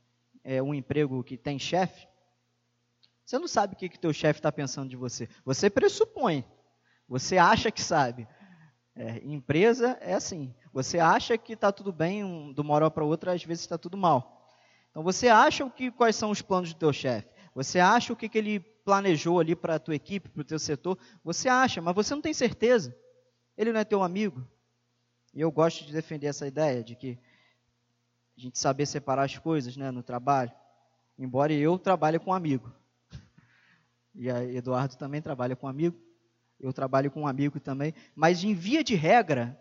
é, 0.44 0.62
um 0.62 0.72
emprego 0.72 1.22
que 1.24 1.36
tem 1.36 1.58
chefe, 1.58 2.06
você 3.28 3.38
não 3.38 3.46
sabe 3.46 3.74
o 3.74 3.76
que 3.76 3.90
que 3.90 3.98
teu 3.98 4.10
chefe 4.10 4.38
está 4.38 4.50
pensando 4.50 4.88
de 4.88 4.96
você. 4.96 5.28
Você 5.44 5.68
pressupõe. 5.68 6.42
Você 7.06 7.36
acha 7.36 7.70
que 7.70 7.82
sabe. 7.82 8.26
É, 8.96 9.20
empresa 9.22 9.98
é 10.00 10.14
assim. 10.14 10.54
Você 10.72 10.98
acha 10.98 11.36
que 11.36 11.52
está 11.52 11.70
tudo 11.70 11.92
bem, 11.92 12.24
um, 12.24 12.54
de 12.54 12.60
uma 12.62 12.72
hora 12.72 12.90
para 12.90 13.04
outra, 13.04 13.32
às 13.32 13.44
vezes 13.44 13.64
está 13.64 13.76
tudo 13.76 13.98
mal. 13.98 14.48
Então 14.90 15.02
você 15.02 15.28
acha 15.28 15.62
o 15.62 15.70
que, 15.70 15.90
quais 15.90 16.16
são 16.16 16.30
os 16.30 16.40
planos 16.40 16.72
do 16.72 16.78
teu 16.78 16.92
chefe. 16.92 17.28
Você 17.54 17.78
acha 17.80 18.12
o 18.12 18.16
que, 18.16 18.28
que 18.28 18.38
ele 18.38 18.60
planejou 18.60 19.38
ali 19.38 19.54
para 19.54 19.74
a 19.74 19.78
tua 19.78 19.94
equipe, 19.94 20.28
para 20.28 20.40
o 20.40 20.44
teu 20.44 20.58
setor, 20.58 20.98
você 21.22 21.48
acha, 21.48 21.82
mas 21.82 21.94
você 21.94 22.14
não 22.14 22.22
tem 22.22 22.32
certeza. 22.32 22.96
Ele 23.56 23.72
não 23.72 23.80
é 23.80 23.84
teu 23.84 24.02
amigo. 24.02 24.46
E 25.34 25.40
eu 25.40 25.50
gosto 25.50 25.84
de 25.84 25.92
defender 25.92 26.26
essa 26.26 26.46
ideia 26.46 26.82
de 26.82 26.96
que 26.96 27.18
a 28.36 28.40
gente 28.40 28.58
saber 28.58 28.86
separar 28.86 29.24
as 29.24 29.36
coisas 29.36 29.76
né, 29.76 29.90
no 29.90 30.02
trabalho. 30.02 30.52
Embora 31.18 31.52
eu 31.52 31.78
trabalhe 31.78 32.18
com 32.18 32.30
um 32.30 32.34
amigo. 32.34 32.72
E 34.14 34.28
a 34.28 34.42
Eduardo 34.42 34.96
também 34.96 35.22
trabalha 35.22 35.54
com 35.54 35.66
um 35.66 35.70
amigo. 35.70 35.96
Eu 36.58 36.72
trabalho 36.72 37.08
com 37.08 37.20
um 37.20 37.26
amigo 37.26 37.60
também. 37.60 37.94
Mas 38.16 38.42
em 38.42 38.52
via 38.52 38.82
de 38.82 38.96
regra, 38.96 39.56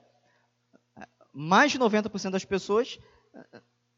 mais 1.32 1.72
de 1.72 1.78
90% 1.78 2.32
das 2.32 2.44
pessoas 2.44 2.98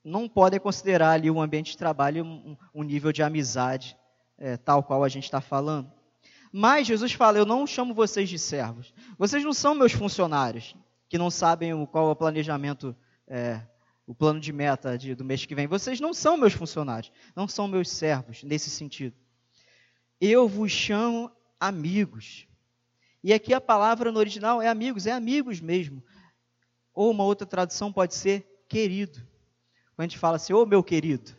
não 0.10 0.28
podem 0.28 0.60
considerar 0.60 1.12
ali 1.12 1.30
o 1.30 1.40
ambiente 1.40 1.72
de 1.72 1.78
trabalho 1.78 2.26
um, 2.26 2.58
um 2.74 2.84
nível 2.84 3.12
de 3.12 3.24
amizade 3.24 3.96
é, 4.40 4.58
tal 4.58 4.82
qual 4.82 5.04
a 5.04 5.10
gente 5.10 5.26
está 5.26 5.42
falando. 5.42 5.92
Mas 6.52 6.88
Jesus 6.88 7.14
fala: 7.14 7.38
Eu 7.38 7.46
não 7.46 7.68
chamo 7.68 7.94
vocês 7.94 8.30
de 8.30 8.40
servos. 8.40 8.94
Vocês 9.18 9.44
não 9.44 9.54
são 9.54 9.76
meus 9.76 9.92
funcionários, 9.92 10.76
que 11.08 11.18
não 11.18 11.30
sabem 11.30 11.86
qual 11.86 12.08
é 12.10 12.12
o 12.12 12.16
planejamento, 12.16 12.96
é, 13.28 13.62
o 14.08 14.16
plano 14.16 14.40
de 14.40 14.52
meta 14.52 14.98
de, 14.98 15.14
do 15.14 15.24
mês 15.24 15.46
que 15.46 15.54
vem. 15.54 15.68
Vocês 15.68 16.00
não 16.00 16.14
são 16.14 16.38
meus 16.38 16.54
funcionários, 16.54 17.12
não 17.36 17.48
são 17.48 17.68
meus 17.68 17.90
servos, 17.90 18.44
nesse 18.44 18.70
sentido. 18.70 19.16
Eu 20.20 20.48
vos 20.48 20.72
chamo 20.72 21.32
amigos. 21.60 22.48
E 23.22 23.34
aqui 23.34 23.54
a 23.54 23.62
palavra 23.62 24.12
no 24.12 24.20
original 24.20 24.62
é 24.62 24.68
amigos, 24.70 25.06
é 25.06 25.12
amigos 25.12 25.60
mesmo. 25.60 26.02
Ou 26.94 27.12
uma 27.12 27.26
outra 27.26 27.46
tradução 27.46 27.92
pode 27.92 28.16
ser 28.16 28.64
querido. 28.68 29.29
Quando 30.00 30.06
a 30.06 30.10
gente 30.12 30.18
fala 30.18 30.38
assim, 30.38 30.54
ô 30.54 30.62
oh, 30.62 30.66
meu 30.66 30.82
querido, 30.82 31.36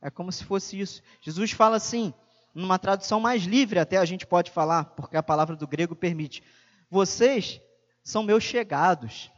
é 0.00 0.10
como 0.10 0.32
se 0.32 0.42
fosse 0.42 0.76
isso. 0.76 1.00
Jesus 1.20 1.52
fala 1.52 1.76
assim: 1.76 2.12
numa 2.52 2.76
tradução 2.76 3.20
mais 3.20 3.44
livre, 3.44 3.78
até 3.78 3.96
a 3.96 4.04
gente 4.04 4.26
pode 4.26 4.50
falar, 4.50 4.86
porque 4.86 5.16
a 5.16 5.22
palavra 5.22 5.54
do 5.54 5.68
grego 5.68 5.94
permite. 5.94 6.42
Vocês 6.90 7.60
são 8.02 8.24
meus 8.24 8.42
chegados. 8.42 9.30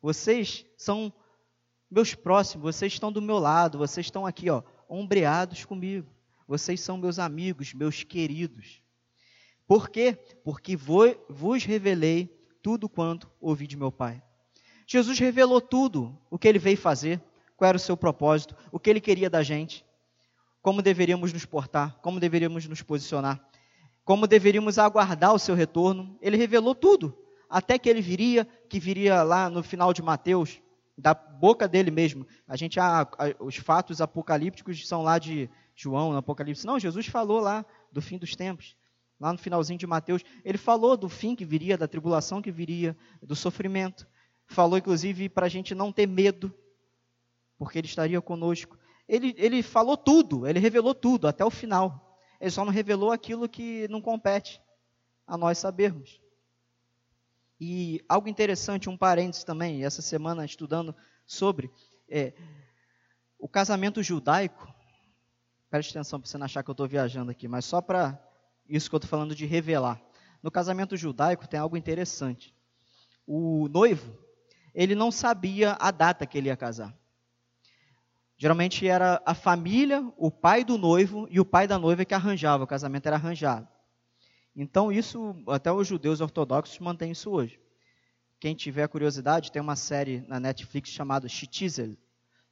Vocês 0.00 0.64
são 0.76 1.12
meus 1.90 2.14
próximos, 2.14 2.62
vocês 2.62 2.92
estão 2.92 3.10
do 3.10 3.20
meu 3.20 3.40
lado, 3.40 3.78
vocês 3.78 4.06
estão 4.06 4.24
aqui, 4.24 4.48
ó, 4.48 4.62
ombreados 4.88 5.64
comigo. 5.64 6.08
Vocês 6.46 6.80
são 6.80 6.96
meus 6.96 7.18
amigos, 7.18 7.74
meus 7.74 8.04
queridos. 8.04 8.80
Por 9.66 9.88
quê? 9.90 10.16
Porque 10.44 10.76
vos 10.76 11.64
revelei 11.64 12.32
tudo 12.62 12.88
quanto 12.88 13.28
ouvi 13.40 13.66
de 13.66 13.76
meu 13.76 13.90
Pai. 13.90 14.22
Jesus 14.86 15.18
revelou 15.18 15.60
tudo 15.60 16.16
o 16.30 16.38
que 16.38 16.46
ele 16.46 16.60
veio 16.60 16.76
fazer, 16.78 17.20
qual 17.62 17.68
era 17.68 17.76
o 17.76 17.80
seu 17.80 17.96
propósito, 17.96 18.56
o 18.72 18.80
que 18.80 18.90
ele 18.90 19.00
queria 19.00 19.30
da 19.30 19.40
gente 19.40 19.86
como 20.60 20.82
deveríamos 20.82 21.32
nos 21.32 21.44
portar, 21.44 21.96
como 22.02 22.18
deveríamos 22.18 22.66
nos 22.66 22.82
posicionar, 22.82 23.40
como 24.04 24.26
deveríamos 24.26 24.80
aguardar 24.80 25.32
o 25.32 25.38
seu 25.38 25.54
retorno. 25.54 26.18
Ele 26.20 26.36
revelou 26.36 26.74
tudo, 26.74 27.16
até 27.48 27.78
que 27.78 27.88
ele 27.88 28.00
viria, 28.00 28.44
que 28.68 28.80
viria 28.80 29.22
lá 29.22 29.48
no 29.48 29.62
final 29.62 29.92
de 29.92 30.02
Mateus, 30.02 30.60
da 30.98 31.14
boca 31.14 31.68
dele 31.68 31.92
mesmo. 31.92 32.26
A 32.48 32.56
gente 32.56 32.80
ah, 32.80 33.08
os 33.38 33.56
fatos 33.56 34.00
apocalípticos 34.00 34.88
são 34.88 35.02
lá 35.02 35.20
de 35.20 35.48
João, 35.76 36.10
no 36.10 36.18
Apocalipse. 36.18 36.66
Não, 36.66 36.80
Jesus 36.80 37.06
falou 37.06 37.38
lá 37.38 37.64
do 37.92 38.02
fim 38.02 38.18
dos 38.18 38.34
tempos. 38.34 38.76
Lá 39.20 39.32
no 39.32 39.38
finalzinho 39.38 39.78
de 39.78 39.86
Mateus, 39.86 40.24
ele 40.44 40.58
falou 40.58 40.96
do 40.96 41.08
fim 41.08 41.36
que 41.36 41.44
viria, 41.44 41.78
da 41.78 41.86
tribulação 41.86 42.42
que 42.42 42.50
viria, 42.50 42.96
do 43.22 43.36
sofrimento. 43.36 44.04
Falou, 44.48 44.76
inclusive, 44.76 45.28
para 45.28 45.46
a 45.46 45.48
gente 45.48 45.76
não 45.76 45.92
ter 45.92 46.08
medo, 46.08 46.52
porque 47.62 47.78
ele 47.78 47.86
estaria 47.86 48.20
conosco 48.20 48.76
ele, 49.12 49.34
ele 49.36 49.62
falou 49.62 49.94
tudo, 49.94 50.46
ele 50.46 50.58
revelou 50.58 50.94
tudo 50.94 51.28
até 51.28 51.44
o 51.44 51.50
final. 51.50 52.18
Ele 52.40 52.50
só 52.50 52.64
não 52.64 52.72
revelou 52.72 53.12
aquilo 53.12 53.46
que 53.46 53.86
não 53.88 54.00
compete 54.00 54.58
a 55.26 55.36
nós 55.36 55.58
sabermos. 55.58 56.18
E 57.60 58.02
algo 58.08 58.26
interessante, 58.26 58.88
um 58.88 58.96
parênteses 58.96 59.44
também, 59.44 59.84
essa 59.84 60.00
semana 60.00 60.46
estudando 60.46 60.94
sobre 61.26 61.70
é, 62.08 62.32
o 63.38 63.46
casamento 63.46 64.02
judaico. 64.02 64.72
Preste 65.68 65.90
atenção 65.90 66.18
para 66.18 66.28
você 66.28 66.38
não 66.38 66.46
achar 66.46 66.62
que 66.62 66.70
eu 66.70 66.72
estou 66.72 66.88
viajando 66.88 67.30
aqui, 67.30 67.46
mas 67.46 67.66
só 67.66 67.82
para 67.82 68.18
isso 68.66 68.88
que 68.88 68.94
eu 68.94 68.98
estou 68.98 69.10
falando 69.10 69.34
de 69.34 69.44
revelar. 69.44 70.00
No 70.42 70.50
casamento 70.50 70.96
judaico 70.96 71.46
tem 71.46 71.60
algo 71.60 71.76
interessante. 71.76 72.54
O 73.26 73.68
noivo, 73.68 74.18
ele 74.74 74.94
não 74.94 75.12
sabia 75.12 75.76
a 75.78 75.90
data 75.90 76.26
que 76.26 76.36
ele 76.38 76.48
ia 76.48 76.56
casar. 76.56 76.96
Geralmente 78.42 78.88
era 78.88 79.22
a 79.24 79.34
família, 79.34 80.04
o 80.16 80.28
pai 80.28 80.64
do 80.64 80.76
noivo 80.76 81.28
e 81.30 81.38
o 81.38 81.44
pai 81.44 81.68
da 81.68 81.78
noiva 81.78 82.04
que 82.04 82.12
arranjava, 82.12 82.64
o 82.64 82.66
casamento 82.66 83.06
era 83.06 83.14
arranjado. 83.14 83.68
Então 84.56 84.90
isso, 84.90 85.36
até 85.46 85.70
os 85.70 85.86
judeus 85.86 86.20
ortodoxos 86.20 86.76
mantêm 86.80 87.12
isso 87.12 87.30
hoje. 87.30 87.60
Quem 88.40 88.52
tiver 88.56 88.88
curiosidade, 88.88 89.52
tem 89.52 89.62
uma 89.62 89.76
série 89.76 90.24
na 90.26 90.40
Netflix 90.40 90.90
chamada 90.90 91.28
Shitizel, 91.28 91.96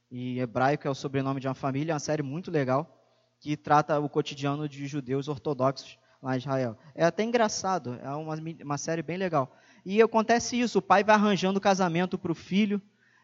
em 0.09 0.39
hebraico 0.39 0.87
é 0.87 0.89
o 0.89 0.95
sobrenome 0.95 1.41
de 1.41 1.49
uma 1.49 1.53
família, 1.53 1.91
é 1.91 1.95
uma 1.95 1.99
série 1.99 2.23
muito 2.23 2.49
legal, 2.49 2.97
que 3.37 3.57
trata 3.57 3.99
o 3.99 4.07
cotidiano 4.07 4.69
de 4.69 4.87
judeus 4.87 5.27
ortodoxos 5.27 5.99
lá 6.23 6.35
em 6.35 6.37
Israel. 6.37 6.77
É 6.95 7.03
até 7.03 7.21
engraçado, 7.21 7.99
é 8.01 8.09
uma, 8.11 8.35
uma 8.63 8.77
série 8.77 9.03
bem 9.03 9.17
legal. 9.17 9.53
E 9.85 10.01
acontece 10.01 10.57
isso, 10.57 10.79
o 10.79 10.81
pai 10.81 11.03
vai 11.03 11.15
arranjando 11.15 11.57
o 11.57 11.61
casamento 11.61 12.17
para 12.17 12.31
o 12.31 12.35
filho, 12.35 12.81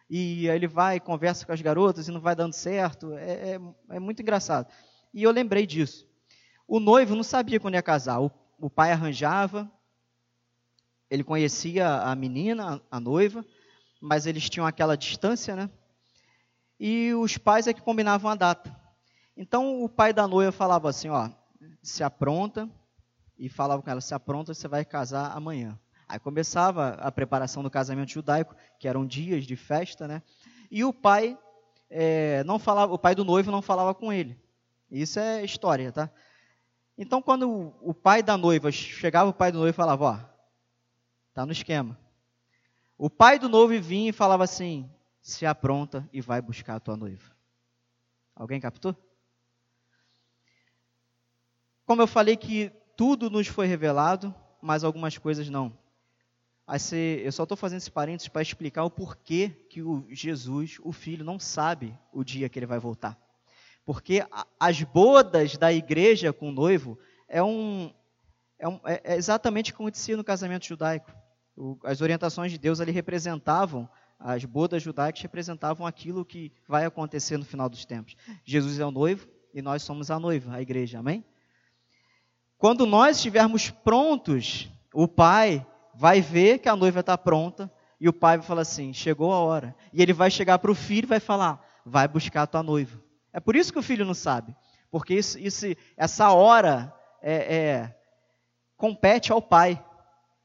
e 0.10 0.50
aí 0.50 0.56
ele 0.56 0.68
vai, 0.68 1.00
conversa 1.00 1.46
com 1.46 1.52
as 1.52 1.62
garotas 1.62 2.08
e 2.08 2.12
não 2.12 2.22
vai 2.22 2.36
dando 2.36 2.54
certo. 2.54 3.14
É, 3.14 3.56
é, 3.56 3.60
é, 3.90 4.00
muito 4.00 4.22
engraçado. 4.22 4.68
E 5.14 5.24
eu 5.24 5.32
lembrei 5.32 5.66
disso. 5.66 6.08
O 6.68 6.80
noivo 6.80 7.16
não 7.16 7.24
sabia 7.24 7.60
quando 7.60 7.76
ia 7.76 7.82
casar. 7.82 8.22
O, 8.22 8.32
o 8.60 8.70
pai 8.70 8.92
arranjava, 8.92 9.70
ele 11.10 11.24
conhecia 11.24 12.02
a 12.02 12.16
menina, 12.16 12.82
a 12.90 13.00
noiva, 13.00 13.46
mas 14.02 14.26
eles 14.26 14.50
tinham 14.50 14.66
aquela 14.66 14.96
distância, 14.96 15.56
né? 15.56 15.70
E 16.80 17.14
os 17.14 17.38
pais 17.38 17.68
é 17.68 17.74
que 17.74 17.82
combinavam 17.82 18.30
a 18.30 18.36
data. 18.36 18.76
Então 19.36 19.84
o 19.84 19.90
pai 19.90 20.14
da 20.14 20.28
noiva 20.28 20.52
falava 20.52 20.90
assim, 20.90 21.10
ó, 21.10 21.30
se 21.82 22.04
apronta 22.04 22.70
e 23.38 23.50
falava 23.50 23.82
com 23.82 23.90
ela, 23.90 24.02
se 24.02 24.14
apronta, 24.14 24.54
você 24.54 24.68
vai 24.68 24.86
casar 24.86 25.36
amanhã. 25.36 25.78
Aí 26.08 26.20
começava 26.20 26.90
a 27.02 27.12
preparação 27.12 27.62
do 27.62 27.70
casamento 27.70 28.12
judaico, 28.12 28.56
que 28.80 28.88
eram 28.88 29.06
dias 29.06 29.46
de 29.46 29.56
festa, 29.56 30.08
né? 30.08 30.22
E 30.72 30.84
o 30.86 30.94
pai 30.94 31.38
é, 31.90 32.44
não 32.46 32.58
falava, 32.58 32.94
o 32.94 33.00
pai 33.00 33.14
do 33.14 33.26
noivo 33.26 33.52
não 33.52 33.62
falava 33.62 33.94
com 33.94 34.12
ele. 34.12 34.40
Isso 34.90 35.20
é 35.20 35.44
história, 35.44 35.92
tá? 35.92 36.10
Então 36.98 37.22
quando 37.22 37.50
o, 37.50 37.90
o 37.90 37.94
pai 37.94 38.24
da 38.24 38.38
noiva 38.38 38.72
chegava, 38.72 39.30
o 39.30 39.34
pai 39.34 39.52
do 39.52 39.60
noivo 39.60 39.76
falava, 39.76 40.06
ó, 40.06 40.20
tá 41.34 41.46
no 41.46 41.52
esquema. 41.52 41.98
O 42.98 43.10
pai 43.10 43.38
do 43.38 43.50
noivo 43.50 43.80
vinha 43.84 44.10
e 44.10 44.14
falava 44.14 44.44
assim, 44.44 44.90
se 45.22 45.46
apronta 45.46 46.08
e 46.14 46.22
vai 46.22 46.42
buscar 46.42 46.76
a 46.76 46.80
tua 46.80 46.96
noiva. 46.96 47.36
Alguém 48.34 48.62
captou? 48.62 48.96
Como 51.86 52.02
eu 52.02 52.08
falei 52.08 52.38
que 52.38 52.72
tudo 52.96 53.30
nos 53.30 53.48
foi 53.48 53.68
revelado, 53.68 54.34
mas 54.62 54.84
algumas 54.84 55.18
coisas 55.18 55.50
não. 55.50 55.78
Eu 57.24 57.32
só 57.32 57.44
estou 57.44 57.56
fazendo 57.56 57.78
esse 57.78 57.92
parênteses 57.92 58.28
para 58.28 58.42
explicar 58.42 58.84
o 58.84 58.92
porquê 58.92 59.50
que 59.70 59.82
o 59.82 60.06
Jesus, 60.10 60.78
o 60.84 60.92
Filho, 60.92 61.24
não 61.24 61.40
sabe 61.40 61.98
o 62.12 62.24
dia 62.26 62.50
que 62.50 62.60
ele 62.60 62.66
vai 62.66 62.78
voltar. 62.78 63.18
Porque 63.86 64.22
as 64.60 64.84
bodas 64.84 65.56
da 65.56 65.72
igreja 65.72 66.34
com 66.34 66.50
o 66.50 66.52
noivo 66.52 67.00
é, 67.26 67.42
um, 67.42 67.94
é, 68.60 68.68
um, 68.68 68.82
é 68.84 69.16
exatamente 69.16 69.72
o 69.72 69.76
que 69.76 69.82
acontecia 69.82 70.18
no 70.18 70.26
casamento 70.26 70.66
judaico. 70.66 71.10
O, 71.56 71.80
as 71.86 72.02
orientações 72.02 72.52
de 72.52 72.58
Deus 72.58 72.82
ali 72.82 72.92
representavam, 72.92 73.90
as 74.20 74.44
bodas 74.44 74.84
judaicas 74.84 75.22
representavam 75.22 75.88
aquilo 75.88 76.26
que 76.26 76.52
vai 76.68 76.84
acontecer 76.84 77.38
no 77.38 77.46
final 77.46 77.70
dos 77.70 77.86
tempos. 77.86 78.18
Jesus 78.44 78.78
é 78.78 78.86
o 78.86 78.92
noivo 78.92 79.26
e 79.54 79.62
nós 79.62 79.84
somos 79.84 80.12
a 80.12 80.20
noiva, 80.20 80.54
a 80.54 80.62
igreja, 80.62 81.00
amém? 81.00 81.24
Quando 82.58 82.86
nós 82.86 83.16
estivermos 83.16 83.70
prontos, 83.70 84.70
o 84.94 85.08
pai 85.08 85.66
vai 85.98 86.22
ver 86.22 86.60
que 86.60 86.70
a 86.70 86.76
noiva 86.76 87.00
está 87.00 87.18
pronta 87.18 87.72
e 88.00 88.08
o 88.08 88.14
pai 88.14 88.38
vai 88.38 88.46
falar 88.46 88.62
assim: 88.62 88.94
chegou 88.94 89.34
a 89.34 89.40
hora. 89.40 89.76
E 89.92 90.02
ele 90.02 90.14
vai 90.14 90.30
chegar 90.30 90.60
para 90.60 90.72
o 90.72 90.76
filho 90.76 91.06
e 91.06 91.10
vai 91.10 91.20
falar: 91.20 91.60
vai 91.84 92.08
buscar 92.08 92.44
a 92.44 92.48
tua 92.48 92.62
noiva. 92.62 93.02
É 93.34 93.40
por 93.40 93.56
isso 93.56 93.74
que 93.74 93.80
o 93.80 93.84
filho 93.84 94.06
não 94.06 94.14
sabe, 94.14 94.56
porque 94.92 95.16
isso, 95.16 95.38
isso 95.40 95.66
essa 95.96 96.32
hora 96.32 96.94
é, 97.22 97.34
é, 97.56 97.96
compete 98.78 99.32
ao 99.32 99.42
pai. 99.42 99.84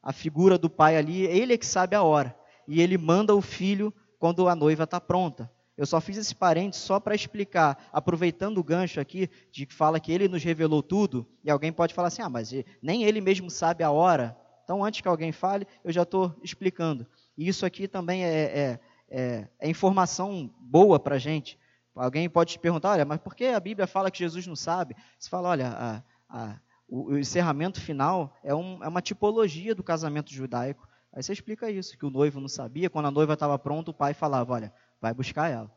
A 0.02 0.12
figura 0.12 0.58
do 0.58 0.68
pai 0.68 0.96
ali, 0.96 1.26
ele 1.26 1.54
é 1.54 1.58
que 1.58 1.66
sabe 1.66 1.94
a 1.94 2.02
hora. 2.02 2.36
E 2.66 2.82
ele 2.82 2.98
manda 2.98 3.32
o 3.36 3.40
filho 3.40 3.94
quando 4.18 4.48
a 4.48 4.54
noiva 4.56 4.82
está 4.82 5.00
pronta. 5.00 5.48
Eu 5.76 5.86
só 5.86 6.00
fiz 6.00 6.16
esse 6.16 6.34
parênteses 6.34 6.84
só 6.84 6.98
para 6.98 7.14
explicar, 7.14 7.88
aproveitando 7.92 8.58
o 8.58 8.64
gancho 8.64 8.98
aqui, 8.98 9.30
de 9.52 9.64
que 9.64 9.72
fala 9.72 10.00
que 10.00 10.10
ele 10.10 10.26
nos 10.26 10.42
revelou 10.42 10.82
tudo, 10.82 11.24
e 11.44 11.50
alguém 11.50 11.72
pode 11.72 11.94
falar 11.94 12.08
assim, 12.08 12.20
ah, 12.20 12.28
mas 12.28 12.52
nem 12.82 13.04
ele 13.04 13.20
mesmo 13.20 13.48
sabe 13.48 13.84
a 13.84 13.92
hora. 13.92 14.36
Então, 14.64 14.84
antes 14.84 15.00
que 15.00 15.08
alguém 15.08 15.32
fale, 15.32 15.66
eu 15.84 15.92
já 15.92 16.02
estou 16.02 16.34
explicando. 16.42 17.06
E 17.36 17.48
isso 17.48 17.66
aqui 17.66 17.88
também 17.88 18.24
é, 18.24 18.28
é, 18.28 18.80
é, 19.08 19.48
é 19.60 19.68
informação 19.68 20.52
boa 20.60 20.98
para 20.98 21.16
a 21.16 21.18
gente. 21.18 21.58
Alguém 21.94 22.28
pode 22.28 22.52
te 22.52 22.58
perguntar, 22.58 22.90
olha, 22.90 23.04
mas 23.04 23.18
por 23.18 23.34
que 23.34 23.46
a 23.46 23.60
Bíblia 23.60 23.86
fala 23.86 24.10
que 24.10 24.18
Jesus 24.18 24.46
não 24.46 24.56
sabe? 24.56 24.96
Você 25.18 25.28
fala, 25.28 25.50
olha, 25.50 25.68
a, 25.68 26.02
a, 26.28 26.60
o, 26.88 27.12
o, 27.12 27.18
encerramento 27.18 27.80
final 27.80 28.34
é, 28.42 28.54
um, 28.54 28.82
é 28.82 28.88
uma 28.88 29.02
tipologia 29.02 29.74
do 29.74 29.82
casamento 29.82 30.32
judaico. 30.32 30.88
Aí 31.12 31.22
você 31.22 31.32
explica 31.32 31.70
isso, 31.70 31.98
que 31.98 32.06
o 32.06 32.10
noivo 32.10 32.40
não 32.40 32.48
sabia, 32.48 32.88
quando 32.88 33.06
a 33.06 33.10
noiva 33.10 33.34
estava 33.34 33.58
pronta, 33.58 33.90
o 33.90 33.94
pai 33.94 34.14
falava, 34.14 34.54
olha, 34.54 34.72
vai 35.00 35.12
buscar 35.12 35.50
ela. 35.50 35.70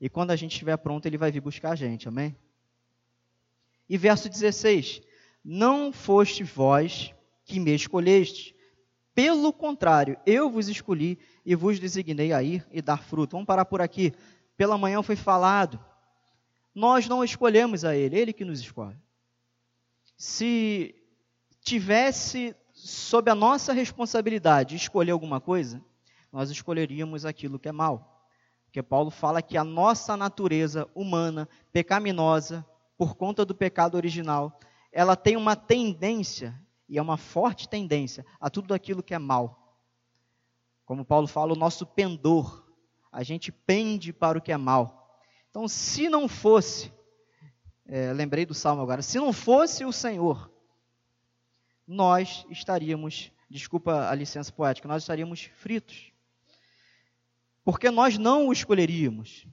E 0.00 0.08
quando 0.08 0.30
a 0.30 0.36
gente 0.36 0.52
estiver 0.52 0.76
pronto, 0.76 1.06
ele 1.06 1.18
vai 1.18 1.32
vir 1.32 1.40
buscar 1.40 1.70
a 1.70 1.76
gente, 1.76 2.06
amém? 2.06 2.36
E 3.88 3.96
verso 3.96 4.28
16: 4.28 5.00
Não 5.44 5.92
foste 5.92 6.44
vós 6.44 7.14
que 7.46 7.58
me 7.58 7.74
escolheste, 7.74 8.54
pelo 9.14 9.50
contrário, 9.50 10.18
eu 10.26 10.50
vos 10.50 10.68
escolhi 10.68 11.18
e 11.44 11.54
vos 11.54 11.80
designei 11.80 12.34
a 12.34 12.42
ir 12.42 12.66
e 12.70 12.82
dar 12.82 13.02
fruto. 13.02 13.32
Vamos 13.32 13.46
parar 13.46 13.64
por 13.64 13.80
aqui. 13.80 14.12
Pela 14.58 14.76
manhã 14.76 15.02
foi 15.02 15.16
falado. 15.16 15.82
Nós 16.74 17.08
não 17.08 17.24
escolhemos 17.24 17.82
a 17.82 17.96
Ele, 17.96 18.18
Ele 18.18 18.32
que 18.34 18.44
nos 18.44 18.60
escolhe. 18.60 18.98
Se 20.18 20.94
tivesse 21.62 22.54
sob 22.74 23.30
a 23.30 23.34
nossa 23.34 23.72
responsabilidade 23.72 24.76
escolher 24.76 25.12
alguma 25.12 25.40
coisa, 25.40 25.82
nós 26.30 26.50
escolheríamos 26.50 27.24
aquilo 27.24 27.58
que 27.58 27.68
é 27.68 27.72
mal. 27.72 28.28
Porque 28.66 28.82
Paulo 28.82 29.10
fala 29.10 29.40
que 29.40 29.56
a 29.56 29.64
nossa 29.64 30.14
natureza 30.14 30.86
humana, 30.94 31.48
pecaminosa, 31.72 32.66
por 32.98 33.14
conta 33.14 33.44
do 33.46 33.54
pecado 33.54 33.94
original, 33.94 34.58
ela 34.92 35.16
tem 35.16 35.36
uma 35.36 35.56
tendência, 35.56 36.54
e 36.88 36.98
é 36.98 37.02
uma 37.02 37.16
forte 37.16 37.68
tendência, 37.68 38.24
a 38.40 38.48
tudo 38.48 38.72
aquilo 38.74 39.02
que 39.02 39.14
é 39.14 39.18
mal. 39.18 39.78
Como 40.84 41.04
Paulo 41.04 41.26
fala, 41.26 41.52
o 41.52 41.56
nosso 41.56 41.84
pendor, 41.84 42.64
a 43.10 43.22
gente 43.22 43.50
pende 43.50 44.12
para 44.12 44.38
o 44.38 44.42
que 44.42 44.52
é 44.52 44.56
mal. 44.56 45.20
Então, 45.50 45.66
se 45.66 46.08
não 46.08 46.28
fosse, 46.28 46.92
é, 47.86 48.12
lembrei 48.12 48.46
do 48.46 48.54
salmo 48.54 48.82
agora, 48.82 49.02
se 49.02 49.18
não 49.18 49.32
fosse 49.32 49.84
o 49.84 49.92
Senhor, 49.92 50.50
nós 51.86 52.46
estaríamos, 52.50 53.32
desculpa 53.50 54.08
a 54.08 54.14
licença 54.14 54.52
poética, 54.52 54.88
nós 54.88 55.02
estaríamos 55.02 55.42
fritos 55.56 56.12
porque 57.66 57.90
nós 57.90 58.16
não 58.16 58.46
o 58.46 58.52
escolheríamos. 58.52 59.44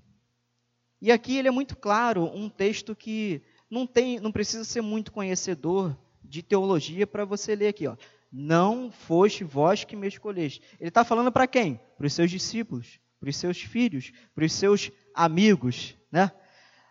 E 1.01 1.11
aqui 1.11 1.35
ele 1.35 1.47
é 1.47 1.51
muito 1.51 1.75
claro, 1.75 2.25
um 2.25 2.47
texto 2.47 2.95
que 2.95 3.41
não 3.67 3.87
tem, 3.87 4.19
não 4.19 4.31
precisa 4.31 4.63
ser 4.63 4.81
muito 4.81 5.11
conhecedor 5.11 5.97
de 6.33 6.41
teologia 6.41 7.05
para 7.05 7.25
você 7.25 7.55
ler 7.55 7.67
aqui, 7.67 7.85
ó. 7.87 7.95
Não 8.31 8.89
foste 8.89 9.43
vós 9.43 9.83
que 9.83 9.95
me 9.95 10.07
escolheste. 10.07 10.63
Ele 10.79 10.89
está 10.89 11.03
falando 11.03 11.31
para 11.31 11.45
quem? 11.45 11.79
Para 11.95 12.07
os 12.07 12.13
seus 12.13 12.31
discípulos, 12.31 12.99
para 13.19 13.29
os 13.29 13.37
seus 13.37 13.61
filhos, 13.61 14.11
para 14.33 14.43
os 14.43 14.51
seus 14.51 14.91
amigos, 15.13 15.95
né? 16.11 16.31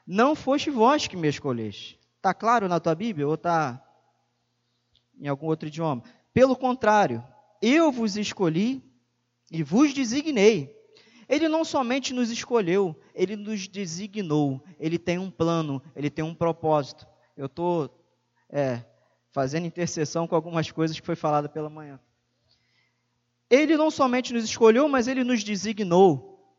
Não 0.07 0.37
foste 0.37 0.71
vós 0.71 1.09
que 1.09 1.17
me 1.17 1.27
escolheste. 1.27 1.99
Está 2.17 2.33
claro 2.33 2.69
na 2.69 2.79
tua 2.79 2.95
Bíblia 2.95 3.27
ou 3.27 3.35
está 3.35 3.85
em 5.21 5.27
algum 5.27 5.47
outro 5.47 5.67
idioma? 5.67 6.05
Pelo 6.33 6.55
contrário, 6.55 7.25
eu 7.61 7.91
vos 7.91 8.17
escolhi 8.17 8.81
e 9.51 9.65
vos 9.65 9.93
designei 9.93 10.73
ele 11.29 11.49
não 11.49 11.65
somente 11.65 12.13
nos 12.13 12.31
escolheu, 12.31 12.95
ele 13.15 13.37
nos 13.37 13.67
designou. 13.67 14.63
Ele 14.79 14.99
tem 14.99 15.19
um 15.19 15.31
plano, 15.31 15.83
ele 15.97 16.11
tem 16.11 16.23
um 16.23 16.35
propósito. 16.35 17.07
Eu 17.35 17.47
estou 17.47 17.91
é, 18.51 18.85
fazendo 19.33 19.67
intercessão 19.67 20.27
com 20.27 20.35
algumas 20.35 20.71
coisas 20.71 20.99
que 20.99 21.07
foi 21.07 21.17
falada 21.17 21.49
pela 21.49 21.69
manhã. 21.69 21.99
Ele 23.51 23.77
não 23.77 23.91
somente 23.91 24.33
nos 24.33 24.45
escolheu, 24.45 24.89
mas 24.89 25.09
ele 25.09 25.25
nos 25.25 25.43
designou. 25.43 26.57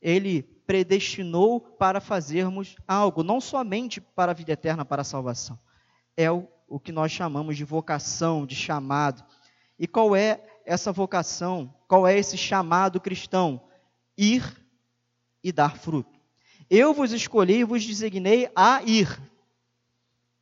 Ele 0.00 0.42
predestinou 0.42 1.60
para 1.60 2.00
fazermos 2.00 2.76
algo, 2.86 3.22
não 3.22 3.40
somente 3.40 4.00
para 4.00 4.32
a 4.32 4.34
vida 4.34 4.52
eterna, 4.52 4.84
para 4.84 5.02
a 5.02 5.04
salvação. 5.04 5.58
É 6.16 6.30
o, 6.30 6.46
o 6.68 6.78
que 6.78 6.92
nós 6.92 7.10
chamamos 7.10 7.56
de 7.56 7.64
vocação, 7.64 8.44
de 8.44 8.54
chamado. 8.54 9.24
E 9.78 9.86
qual 9.86 10.14
é 10.14 10.44
essa 10.64 10.92
vocação? 10.92 11.74
Qual 11.88 12.06
é 12.06 12.18
esse 12.18 12.36
chamado 12.36 13.00
cristão? 13.00 13.62
ir 14.18 14.42
e 15.42 15.52
dar 15.52 15.78
fruto. 15.78 16.18
Eu 16.68 16.92
vos 16.92 17.12
escolhi 17.12 17.60
e 17.60 17.64
vos 17.64 17.86
designei 17.86 18.50
a 18.54 18.82
ir. 18.82 19.08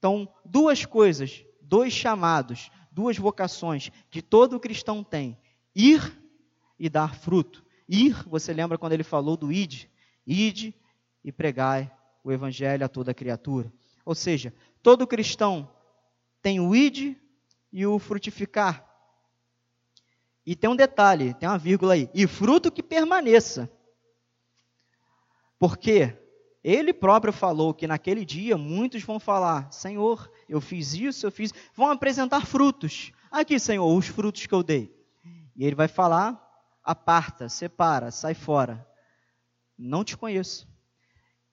Então, 0.07 0.29
duas 0.45 0.87
coisas, 0.87 1.45
dois 1.61 1.93
chamados, 1.93 2.71
duas 2.93 3.19
vocações 3.19 3.91
que 4.09 4.23
todo 4.23 4.61
cristão 4.61 5.03
tem: 5.03 5.37
ir 5.75 6.17
e 6.79 6.89
dar 6.89 7.17
fruto. 7.17 7.65
Ir, 7.89 8.15
você 8.29 8.53
lembra 8.53 8.79
quando 8.79 8.93
ele 8.93 9.03
falou 9.03 9.37
do 9.37 9.51
id? 9.51 9.87
Ide 10.25 10.73
e 11.25 11.33
pregai 11.33 11.93
o 12.23 12.31
evangelho 12.31 12.85
a 12.85 12.89
toda 12.89 13.13
criatura. 13.13 13.73
Ou 14.05 14.15
seja, 14.15 14.55
todo 14.81 15.09
cristão 15.09 15.69
tem 16.41 16.61
o 16.61 16.73
id 16.73 17.17
e 17.73 17.85
o 17.85 17.99
frutificar. 17.99 18.87
E 20.47 20.55
tem 20.55 20.71
um 20.71 20.77
detalhe, 20.77 21.35
tem 21.35 21.49
uma 21.49 21.59
vírgula 21.59 21.95
aí. 21.95 22.09
E 22.15 22.29
fruto 22.29 22.71
que 22.71 22.81
permaneça. 22.81 23.69
Porque 25.59 26.17
ele 26.69 26.93
próprio 26.93 27.33
falou 27.33 27.73
que 27.73 27.87
naquele 27.87 28.25
dia 28.25 28.59
muitos 28.59 29.05
vão 29.05 29.21
falar: 29.21 29.71
Senhor, 29.71 30.29
eu 30.49 30.61
fiz 30.61 30.95
isso, 30.95 31.25
eu 31.25 31.31
fiz. 31.31 31.55
Vão 31.73 31.89
apresentar 31.89 32.45
frutos. 32.45 33.13
Aqui, 33.31 33.57
Senhor, 33.61 33.87
os 33.87 34.09
frutos 34.09 34.47
que 34.47 34.53
eu 34.53 34.65
dei. 34.65 34.93
E 35.55 35.65
ele 35.65 35.77
vai 35.77 35.87
falar: 35.87 36.45
aparta, 36.83 37.49
separa, 37.49 38.11
sai 38.11 38.35
fora. 38.35 38.85
Não 39.79 40.03
te 40.03 40.17
conheço. 40.17 40.69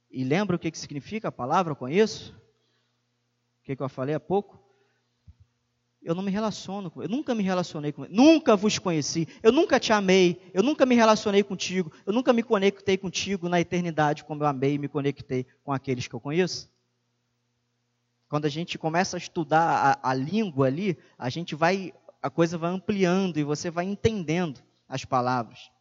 E 0.09 0.23
lembra 0.23 0.55
o 0.55 0.59
que, 0.59 0.75
significa 0.75 1.27
a 1.27 1.31
palavra 1.31 1.75
conheço? 1.75 2.35
O 3.59 3.63
que 3.63 3.79
eu 3.79 3.89
falei 3.89 4.15
há 4.15 4.19
pouco? 4.19 4.62
Eu 6.03 6.13
não 6.13 6.21
me 6.21 6.31
relaciono 6.31 6.91
com, 6.91 7.01
eu 7.01 7.09
nunca 7.09 7.33
me 7.33 7.43
relacionei 7.43 7.91
com, 7.91 8.05
nunca 8.09 8.55
vos 8.55 8.77
conheci, 8.77 9.27
eu 9.41 9.51
nunca 9.51 9.79
te 9.79 9.93
amei, 9.93 10.41
eu 10.53 10.61
nunca 10.61 10.85
me 10.85 10.95
relacionei 10.95 11.43
contigo, 11.43 11.91
eu 12.05 12.13
nunca 12.13 12.33
me 12.33 12.43
conectei 12.43 12.97
contigo 12.97 13.47
na 13.47 13.59
eternidade 13.61 14.23
como 14.23 14.43
eu 14.43 14.47
amei 14.47 14.73
e 14.73 14.77
me 14.77 14.87
conectei 14.87 15.45
com 15.63 15.71
aqueles 15.71 16.07
que 16.07 16.13
eu 16.13 16.19
conheço. 16.19 16.69
Quando 18.27 18.45
a 18.45 18.49
gente 18.49 18.77
começa 18.77 19.15
a 19.15 19.19
estudar 19.19 19.99
a, 20.01 20.09
a 20.09 20.13
língua 20.13 20.67
ali, 20.67 20.97
a 21.17 21.29
gente 21.29 21.55
vai, 21.55 21.93
a 22.21 22.29
coisa 22.29 22.57
vai 22.57 22.71
ampliando 22.71 23.37
e 23.37 23.43
você 23.43 23.69
vai 23.69 23.85
entendendo 23.85 24.59
as 24.89 25.05
palavras. 25.05 25.71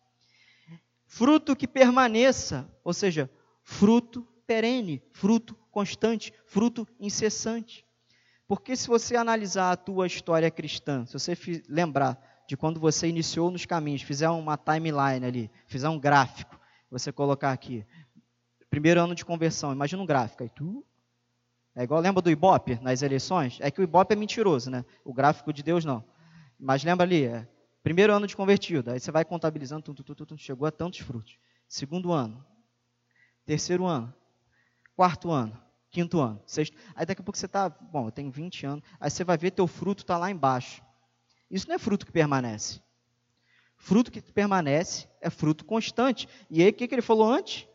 Fruto 1.06 1.56
que 1.56 1.66
permaneça, 1.66 2.70
ou 2.84 2.92
seja, 2.92 3.30
fruto 3.62 4.26
perene, 4.46 5.02
fruto 5.12 5.54
constante, 5.70 6.32
fruto 6.46 6.86
incessante. 7.00 7.84
Porque 8.52 8.76
se 8.76 8.86
você 8.86 9.16
analisar 9.16 9.72
a 9.72 9.76
tua 9.78 10.06
história 10.06 10.50
cristã, 10.50 11.06
se 11.06 11.14
você 11.14 11.34
lembrar 11.66 12.22
de 12.46 12.54
quando 12.54 12.78
você 12.78 13.08
iniciou 13.08 13.50
nos 13.50 13.64
caminhos, 13.64 14.02
fizer 14.02 14.28
uma 14.28 14.58
timeline 14.58 15.24
ali, 15.24 15.50
fizer 15.66 15.88
um 15.88 15.98
gráfico, 15.98 16.60
você 16.90 17.10
colocar 17.10 17.50
aqui, 17.50 17.82
primeiro 18.68 19.00
ano 19.00 19.14
de 19.14 19.24
conversão, 19.24 19.72
imagina 19.72 20.02
um 20.02 20.04
gráfico, 20.04 20.42
aí 20.42 20.50
tu, 20.50 20.84
é 21.74 21.84
igual, 21.84 21.98
lembra 21.98 22.20
do 22.20 22.30
Ibope 22.30 22.78
nas 22.82 23.00
eleições? 23.00 23.56
É 23.58 23.70
que 23.70 23.80
o 23.80 23.84
Ibope 23.84 24.12
é 24.12 24.16
mentiroso, 24.16 24.70
né? 24.70 24.84
O 25.02 25.14
gráfico 25.14 25.50
de 25.50 25.62
Deus 25.62 25.86
não. 25.86 26.04
Mas 26.60 26.84
lembra 26.84 27.06
ali, 27.06 27.24
é, 27.24 27.48
primeiro 27.82 28.12
ano 28.12 28.26
de 28.26 28.36
convertido, 28.36 28.90
aí 28.90 29.00
você 29.00 29.10
vai 29.10 29.24
contabilizando, 29.24 29.94
tum, 29.94 29.94
tum, 29.94 30.26
tum, 30.26 30.36
chegou 30.36 30.68
a 30.68 30.70
tantos 30.70 30.98
frutos. 30.98 31.38
Segundo 31.66 32.12
ano, 32.12 32.44
terceiro 33.46 33.86
ano, 33.86 34.14
quarto 34.94 35.30
ano, 35.30 35.58
quinto 35.92 36.18
ano, 36.18 36.42
sexto. 36.46 36.76
Aí 36.96 37.04
daqui 37.04 37.20
a 37.20 37.24
pouco 37.24 37.38
você 37.38 37.46
está, 37.46 37.68
bom, 37.68 38.08
eu 38.08 38.10
tenho 38.10 38.30
20 38.30 38.66
anos, 38.66 38.84
aí 38.98 39.10
você 39.10 39.22
vai 39.22 39.36
ver 39.36 39.52
teu 39.52 39.66
fruto 39.68 40.02
está 40.02 40.16
lá 40.16 40.30
embaixo. 40.30 40.82
Isso 41.50 41.68
não 41.68 41.74
é 41.74 41.78
fruto 41.78 42.06
que 42.06 42.10
permanece. 42.10 42.80
Fruto 43.76 44.10
que 44.10 44.22
permanece 44.22 45.06
é 45.20 45.28
fruto 45.28 45.64
constante. 45.64 46.26
E 46.50 46.62
aí 46.62 46.70
o 46.70 46.72
que, 46.72 46.88
que 46.88 46.94
ele 46.94 47.02
falou 47.02 47.30
antes? 47.30 47.68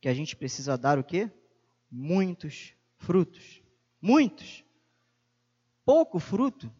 Que 0.00 0.08
a 0.08 0.14
gente 0.14 0.34
precisa 0.34 0.76
dar 0.76 0.98
o 0.98 1.04
quê? 1.04 1.30
Muitos 1.90 2.74
frutos. 2.98 3.62
Muitos. 4.02 4.64
Pouco 5.84 6.18
fruto 6.18 6.72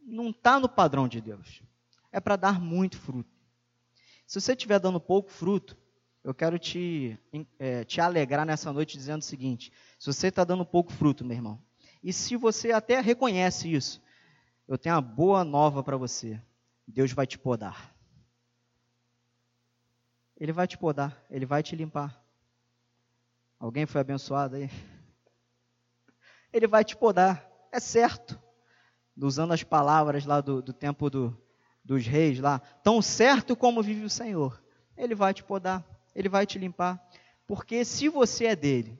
não 0.00 0.30
está 0.30 0.58
no 0.58 0.68
padrão 0.68 1.06
de 1.06 1.20
Deus. 1.20 1.62
É 2.10 2.20
para 2.20 2.36
dar 2.36 2.58
muito 2.58 2.96
fruto. 2.96 3.36
Se 4.26 4.40
você 4.40 4.52
estiver 4.52 4.78
dando 4.80 5.00
pouco 5.00 5.30
fruto, 5.30 5.76
eu 6.26 6.34
quero 6.34 6.58
te, 6.58 7.16
é, 7.56 7.84
te 7.84 8.00
alegrar 8.00 8.44
nessa 8.44 8.72
noite 8.72 8.98
dizendo 8.98 9.20
o 9.20 9.24
seguinte: 9.24 9.72
se 9.96 10.12
você 10.12 10.26
está 10.26 10.42
dando 10.42 10.66
pouco 10.66 10.92
fruto, 10.92 11.24
meu 11.24 11.36
irmão, 11.36 11.62
e 12.02 12.12
se 12.12 12.36
você 12.36 12.72
até 12.72 13.00
reconhece 13.00 13.72
isso, 13.72 14.02
eu 14.66 14.76
tenho 14.76 14.96
uma 14.96 15.00
boa 15.00 15.44
nova 15.44 15.84
para 15.84 15.96
você. 15.96 16.42
Deus 16.84 17.12
vai 17.12 17.28
te 17.28 17.38
podar. 17.38 17.94
Ele 20.36 20.50
vai 20.50 20.66
te 20.66 20.76
podar, 20.76 21.16
ele 21.30 21.46
vai 21.46 21.62
te 21.62 21.76
limpar. 21.76 22.20
Alguém 23.56 23.86
foi 23.86 24.00
abençoado 24.00 24.56
aí? 24.56 24.68
Ele 26.52 26.66
vai 26.66 26.84
te 26.84 26.96
podar, 26.96 27.46
é 27.70 27.78
certo. 27.78 28.40
Usando 29.16 29.52
as 29.52 29.62
palavras 29.62 30.24
lá 30.24 30.40
do, 30.40 30.62
do 30.62 30.72
tempo 30.72 31.10
do, 31.10 31.36
dos 31.84 32.06
reis 32.06 32.40
lá, 32.40 32.58
tão 32.58 33.02
certo 33.02 33.54
como 33.54 33.82
vive 33.82 34.04
o 34.04 34.10
Senhor, 34.10 34.62
ele 34.96 35.14
vai 35.14 35.34
te 35.34 35.44
podar. 35.44 35.84
Ele 36.16 36.28
vai 36.28 36.46
te 36.46 36.58
limpar. 36.58 37.00
Porque 37.46 37.84
se 37.84 38.08
você 38.08 38.46
é 38.46 38.56
dele 38.56 38.98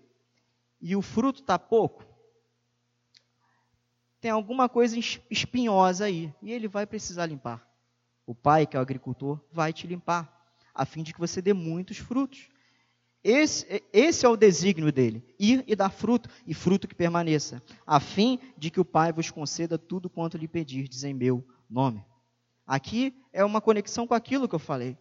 e 0.80 0.94
o 0.94 1.02
fruto 1.02 1.40
está 1.40 1.58
pouco, 1.58 2.04
tem 4.20 4.30
alguma 4.30 4.68
coisa 4.68 4.96
espinhosa 5.30 6.04
aí 6.04 6.32
e 6.42 6.52
ele 6.52 6.68
vai 6.68 6.86
precisar 6.86 7.26
limpar. 7.26 7.66
O 8.26 8.34
pai, 8.34 8.66
que 8.66 8.76
é 8.76 8.78
o 8.78 8.82
agricultor, 8.82 9.40
vai 9.50 9.72
te 9.72 9.86
limpar, 9.86 10.32
a 10.74 10.84
fim 10.84 11.02
de 11.02 11.12
que 11.12 11.20
você 11.20 11.40
dê 11.40 11.52
muitos 11.52 11.98
frutos. 11.98 12.48
Esse, 13.22 13.82
esse, 13.92 14.26
é 14.26 14.28
o 14.28 14.36
desígnio 14.36 14.92
dele: 14.92 15.24
ir 15.38 15.64
e 15.66 15.74
dar 15.74 15.90
fruto, 15.90 16.28
e 16.46 16.54
fruto 16.54 16.86
que 16.86 16.94
permaneça, 16.94 17.62
a 17.86 17.98
fim 17.98 18.38
de 18.56 18.70
que 18.70 18.80
o 18.80 18.84
Pai 18.84 19.12
vos 19.12 19.30
conceda 19.30 19.78
tudo 19.78 20.10
quanto 20.10 20.36
lhe 20.36 20.46
pedirdes 20.46 21.02
em 21.02 21.14
meu 21.14 21.44
nome. 21.68 22.04
Aqui 22.66 23.14
é 23.32 23.44
uma 23.44 23.60
conexão 23.60 24.06
com 24.06 24.14
aquilo 24.14 24.48
que 24.48 24.54
eu 24.54 24.60
falei. 24.60 24.98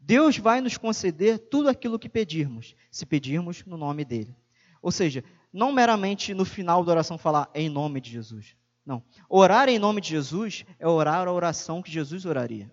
Deus 0.00 0.38
vai 0.38 0.60
nos 0.60 0.76
conceder 0.76 1.38
tudo 1.38 1.68
aquilo 1.68 1.98
que 1.98 2.08
pedirmos, 2.08 2.74
se 2.90 3.04
pedirmos 3.04 3.64
no 3.64 3.76
nome 3.76 4.04
dele. 4.04 4.34
Ou 4.82 4.90
seja, 4.90 5.22
não 5.52 5.70
meramente 5.70 6.32
no 6.32 6.44
final 6.44 6.84
da 6.84 6.92
oração 6.92 7.18
falar 7.18 7.50
em 7.54 7.68
nome 7.68 8.00
de 8.00 8.10
Jesus. 8.10 8.56
Não. 8.84 9.02
Orar 9.28 9.68
em 9.68 9.78
nome 9.78 10.00
de 10.00 10.08
Jesus 10.08 10.64
é 10.78 10.88
orar 10.88 11.28
a 11.28 11.32
oração 11.32 11.82
que 11.82 11.90
Jesus 11.90 12.24
oraria. 12.24 12.70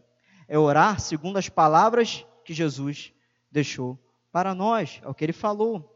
É 0.47 0.57
orar 0.57 0.99
segundo 0.99 1.37
as 1.37 1.49
palavras 1.49 2.25
que 2.45 2.53
Jesus 2.53 3.11
deixou 3.51 3.99
para 4.31 4.55
nós, 4.55 5.01
é 5.03 5.07
o 5.07 5.13
que 5.13 5.25
ele 5.25 5.33
falou. 5.33 5.93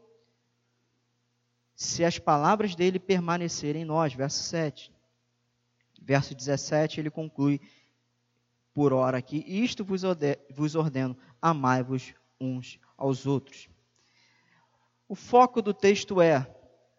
Se 1.74 2.04
as 2.04 2.18
palavras 2.18 2.74
dele 2.74 2.98
permanecerem 2.98 3.82
em 3.82 3.84
nós, 3.84 4.12
verso 4.12 4.42
7. 4.42 4.92
Verso 6.00 6.34
17, 6.34 7.00
ele 7.00 7.10
conclui: 7.10 7.60
por 8.74 8.92
hora 8.92 9.18
aqui. 9.18 9.44
Isto 9.46 9.84
vos 9.84 10.74
ordeno, 10.74 11.16
amai-vos 11.40 12.14
uns 12.40 12.78
aos 12.96 13.26
outros. 13.26 13.68
O 15.08 15.14
foco 15.14 15.60
do 15.60 15.74
texto 15.74 16.20
é 16.20 16.46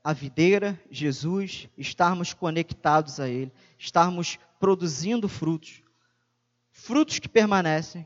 a 0.04 0.14
videira, 0.14 0.80
Jesus, 0.92 1.70
estarmos 1.78 2.34
conectados 2.34 3.20
a 3.20 3.30
Ele, 3.30 3.52
estarmos 3.78 4.38
produzindo 4.60 5.30
frutos, 5.30 5.82
frutos 6.70 7.20
que 7.20 7.30
permanecem, 7.30 8.06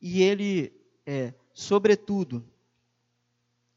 e 0.00 0.22
Ele, 0.22 0.72
é, 1.06 1.34
sobretudo, 1.52 2.44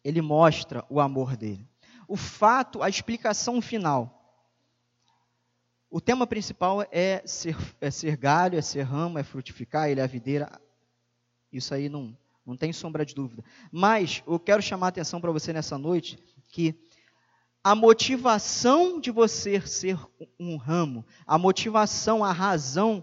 Ele 0.04 0.21
mostra 0.21 0.86
o 0.89 0.99
amor 0.99 1.36
dele. 1.36 1.67
O 2.08 2.15
fato, 2.15 2.82
a 2.82 2.89
explicação 2.89 3.62
final 3.62 4.24
o 5.95 6.01
tema 6.01 6.27
principal 6.27 6.86
é 6.91 7.21
ser, 7.25 7.55
é 7.79 7.89
ser 7.89 8.17
galho, 8.17 8.60
é 8.60 8.62
ser 8.62 8.81
ramo, 8.81 9.17
é 9.17 9.23
frutificar, 9.23 9.89
ele 9.89 10.01
é 10.01 10.03
a 10.03 10.08
videira. 10.08 10.51
Isso 11.49 11.73
aí 11.73 11.88
não, 11.88 12.13
não 12.45 12.58
tem 12.58 12.73
sombra 12.73 13.05
de 13.05 13.15
dúvida. 13.15 13.41
Mas 13.71 14.21
eu 14.27 14.38
quero 14.38 14.62
chamar 14.62 14.88
a 14.88 14.89
atenção 14.89 15.21
para 15.21 15.31
você 15.31 15.53
nessa 15.53 15.77
noite 15.77 16.19
que 16.49 16.75
a 17.63 17.73
motivação 17.73 18.99
de 18.99 19.10
você 19.10 19.65
ser 19.65 19.97
um 20.38 20.58
ramo, 20.58 21.05
a 21.25 21.38
motivação, 21.38 22.25
a 22.25 22.34
razão 22.34 23.01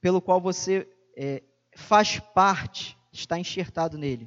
pelo 0.00 0.22
qual 0.22 0.40
você 0.40 0.88
é, 1.14 1.42
faz 1.76 2.18
parte, 2.18 2.96
está 3.12 3.38
enxertado 3.38 3.98
nele, 3.98 4.26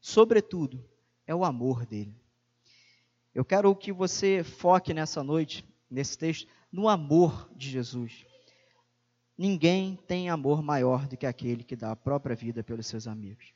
sobretudo, 0.00 0.88
é 1.26 1.34
o 1.34 1.44
amor 1.44 1.84
dele. 1.84 2.14
Eu 3.34 3.44
quero 3.44 3.74
que 3.74 3.92
você 3.92 4.44
foque 4.44 4.94
nessa 4.94 5.24
noite, 5.24 5.64
nesse 5.90 6.16
texto, 6.16 6.46
no 6.72 6.88
amor 6.88 7.50
de 7.54 7.68
Jesus. 7.68 8.24
Ninguém 9.36 9.96
tem 10.06 10.30
amor 10.30 10.62
maior 10.62 11.06
do 11.06 11.16
que 11.16 11.26
aquele 11.26 11.62
que 11.62 11.76
dá 11.76 11.92
a 11.92 11.96
própria 11.96 12.34
vida 12.34 12.64
pelos 12.64 12.86
seus 12.86 13.06
amigos. 13.06 13.52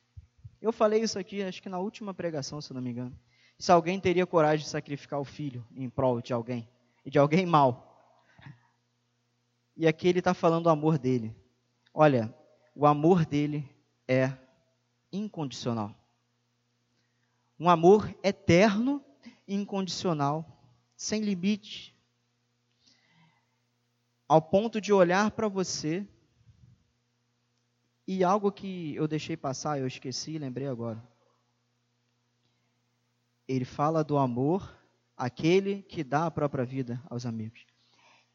Eu 0.61 0.72
falei 0.72 1.02
isso 1.02 1.18
aqui, 1.18 1.42
acho 1.42 1.62
que 1.62 1.68
na 1.68 1.79
última 1.79 2.12
pregação, 2.12 2.61
se 2.61 2.74
não 2.74 2.83
me 2.83 2.90
engano. 2.90 3.18
Se 3.59 3.72
alguém 3.72 3.98
teria 3.98 4.26
coragem 4.26 4.64
de 4.64 4.70
sacrificar 4.70 5.18
o 5.20 5.24
filho 5.24 5.66
em 5.74 5.88
prol 5.88 6.20
de 6.20 6.33
alguém, 6.33 6.68
e 7.07 7.11
de 7.11 7.18
alguém 7.18 7.46
mal. 7.46 7.87
E 9.76 9.87
aqui 9.87 10.09
ele 10.09 10.18
está 10.18 10.35
falando 10.35 10.64
do 10.64 10.70
amor 10.70 10.98
dele. 10.98 11.35
Olha, 11.94 12.35
o 12.74 12.85
amor 12.85 13.24
dele 13.24 13.64
é 14.09 14.33
incondicional. 15.12 15.94
Um 17.59 17.70
amor 17.70 18.12
eterno, 18.22 19.02
incondicional, 19.46 20.44
sem 20.96 21.22
limite, 21.22 21.95
ao 24.29 24.43
ponto 24.43 24.81
de 24.81 24.93
olhar 24.93 25.31
para 25.31 25.49
você 25.49 26.07
e 28.07 28.22
algo 28.22 28.53
que 28.53 28.95
eu 28.95 29.09
deixei 29.09 29.37
passar, 29.37 29.79
eu 29.79 29.87
esqueci, 29.87 30.39
lembrei 30.39 30.68
agora. 30.68 31.03
Ele 33.49 33.64
fala 33.64 34.05
do 34.05 34.16
amor, 34.16 34.77
aquele 35.16 35.83
que 35.83 36.05
dá 36.05 36.27
a 36.27 36.31
própria 36.31 36.64
vida 36.64 37.03
aos 37.09 37.27
amigos. 37.27 37.66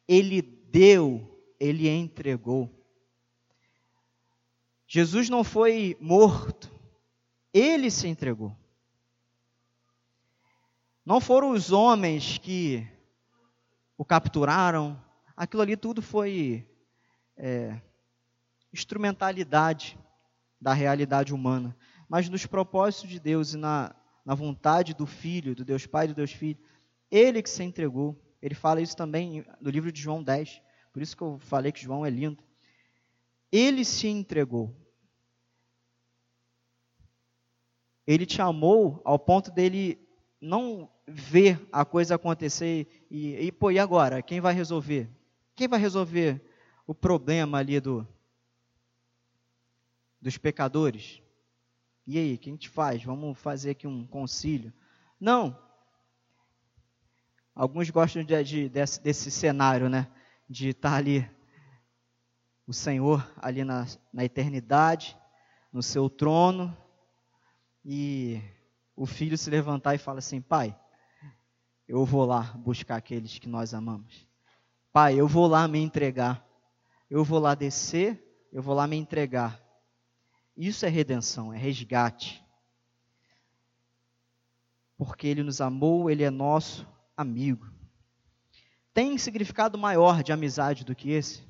Ele 0.07 0.41
deu, 0.41 1.43
ele 1.59 1.87
entregou. 1.87 2.69
Jesus 4.87 5.29
não 5.29 5.43
foi 5.43 5.97
morto, 6.01 6.69
ele 7.53 7.89
se 7.89 8.07
entregou. 8.07 8.55
Não 11.05 11.21
foram 11.21 11.51
os 11.51 11.71
homens 11.71 12.37
que 12.37 12.85
o 13.97 14.03
capturaram, 14.03 15.01
aquilo 15.41 15.63
ali 15.63 15.75
tudo 15.75 16.03
foi 16.03 16.69
é, 17.35 17.81
instrumentalidade 18.71 19.97
da 20.61 20.71
realidade 20.71 21.33
humana. 21.33 21.75
Mas 22.07 22.29
nos 22.29 22.45
propósitos 22.45 23.09
de 23.09 23.19
Deus 23.19 23.55
e 23.55 23.57
na, 23.57 23.95
na 24.23 24.35
vontade 24.35 24.93
do 24.93 25.07
Filho, 25.07 25.55
do 25.55 25.65
Deus 25.65 25.87
Pai 25.87 26.05
e 26.05 26.09
do 26.09 26.13
Deus 26.13 26.31
Filho, 26.31 26.59
Ele 27.09 27.41
que 27.41 27.49
se 27.49 27.63
entregou. 27.63 28.15
Ele 28.39 28.53
fala 28.53 28.81
isso 28.81 28.95
também 28.95 29.43
no 29.59 29.71
livro 29.71 29.91
de 29.91 29.99
João 29.99 30.21
10. 30.21 30.61
Por 30.93 31.01
isso 31.01 31.17
que 31.17 31.23
eu 31.23 31.39
falei 31.39 31.71
que 31.71 31.81
João 31.81 32.05
é 32.05 32.09
lindo. 32.11 32.43
Ele 33.51 33.83
se 33.83 34.07
entregou. 34.07 34.75
Ele 38.05 38.27
te 38.27 38.43
amou 38.43 39.01
ao 39.03 39.17
ponto 39.17 39.49
dele 39.49 40.07
não 40.39 40.87
ver 41.07 41.67
a 41.71 41.83
coisa 41.83 42.13
acontecer 42.13 42.87
e, 43.09 43.35
e 43.37 43.51
pô, 43.51 43.71
e 43.71 43.79
agora? 43.79 44.21
Quem 44.21 44.39
vai 44.39 44.53
resolver? 44.53 45.09
Quem 45.61 45.67
vai 45.67 45.79
resolver 45.79 46.43
o 46.87 46.95
problema 46.95 47.59
ali 47.59 47.79
do 47.79 48.07
dos 50.19 50.35
pecadores? 50.35 51.21
E 52.07 52.17
aí, 52.17 52.33
o 52.33 52.37
que 52.39 52.49
a 52.49 52.53
gente 52.53 52.67
faz? 52.67 53.03
Vamos 53.03 53.37
fazer 53.37 53.69
aqui 53.69 53.85
um 53.85 54.07
concílio? 54.07 54.73
Não. 55.19 55.55
Alguns 57.53 57.91
gostam 57.91 58.23
de, 58.23 58.43
de, 58.43 58.69
desse, 58.69 58.99
desse 59.03 59.29
cenário, 59.29 59.87
né? 59.87 60.11
De 60.49 60.69
estar 60.69 60.95
ali, 60.95 61.29
o 62.65 62.73
Senhor 62.73 63.31
ali 63.37 63.63
na, 63.63 63.85
na 64.11 64.25
eternidade, 64.25 65.15
no 65.71 65.83
seu 65.83 66.09
trono, 66.09 66.75
e 67.85 68.41
o 68.95 69.05
filho 69.05 69.37
se 69.37 69.51
levantar 69.51 69.93
e 69.93 69.99
falar 69.99 70.17
assim: 70.17 70.41
Pai, 70.41 70.75
eu 71.87 72.03
vou 72.03 72.25
lá 72.25 72.51
buscar 72.57 72.95
aqueles 72.95 73.37
que 73.37 73.47
nós 73.47 73.75
amamos. 73.75 74.30
Pai, 74.93 75.19
eu 75.19 75.27
vou 75.27 75.47
lá 75.47 75.67
me 75.67 75.79
entregar. 75.79 76.45
Eu 77.09 77.23
vou 77.23 77.39
lá 77.39 77.55
descer, 77.55 78.21
eu 78.51 78.61
vou 78.61 78.73
lá 78.73 78.87
me 78.87 78.97
entregar. 78.97 79.61
Isso 80.55 80.85
é 80.85 80.89
redenção, 80.89 81.53
é 81.53 81.57
resgate. 81.57 82.43
Porque 84.97 85.27
Ele 85.27 85.43
nos 85.43 85.61
amou, 85.61 86.09
Ele 86.09 86.23
é 86.23 86.29
nosso 86.29 86.87
amigo. 87.15 87.69
Tem 88.93 89.17
significado 89.17 89.77
maior 89.77 90.21
de 90.23 90.31
amizade 90.31 90.83
do 90.83 90.95
que 90.95 91.11
esse? 91.11 91.47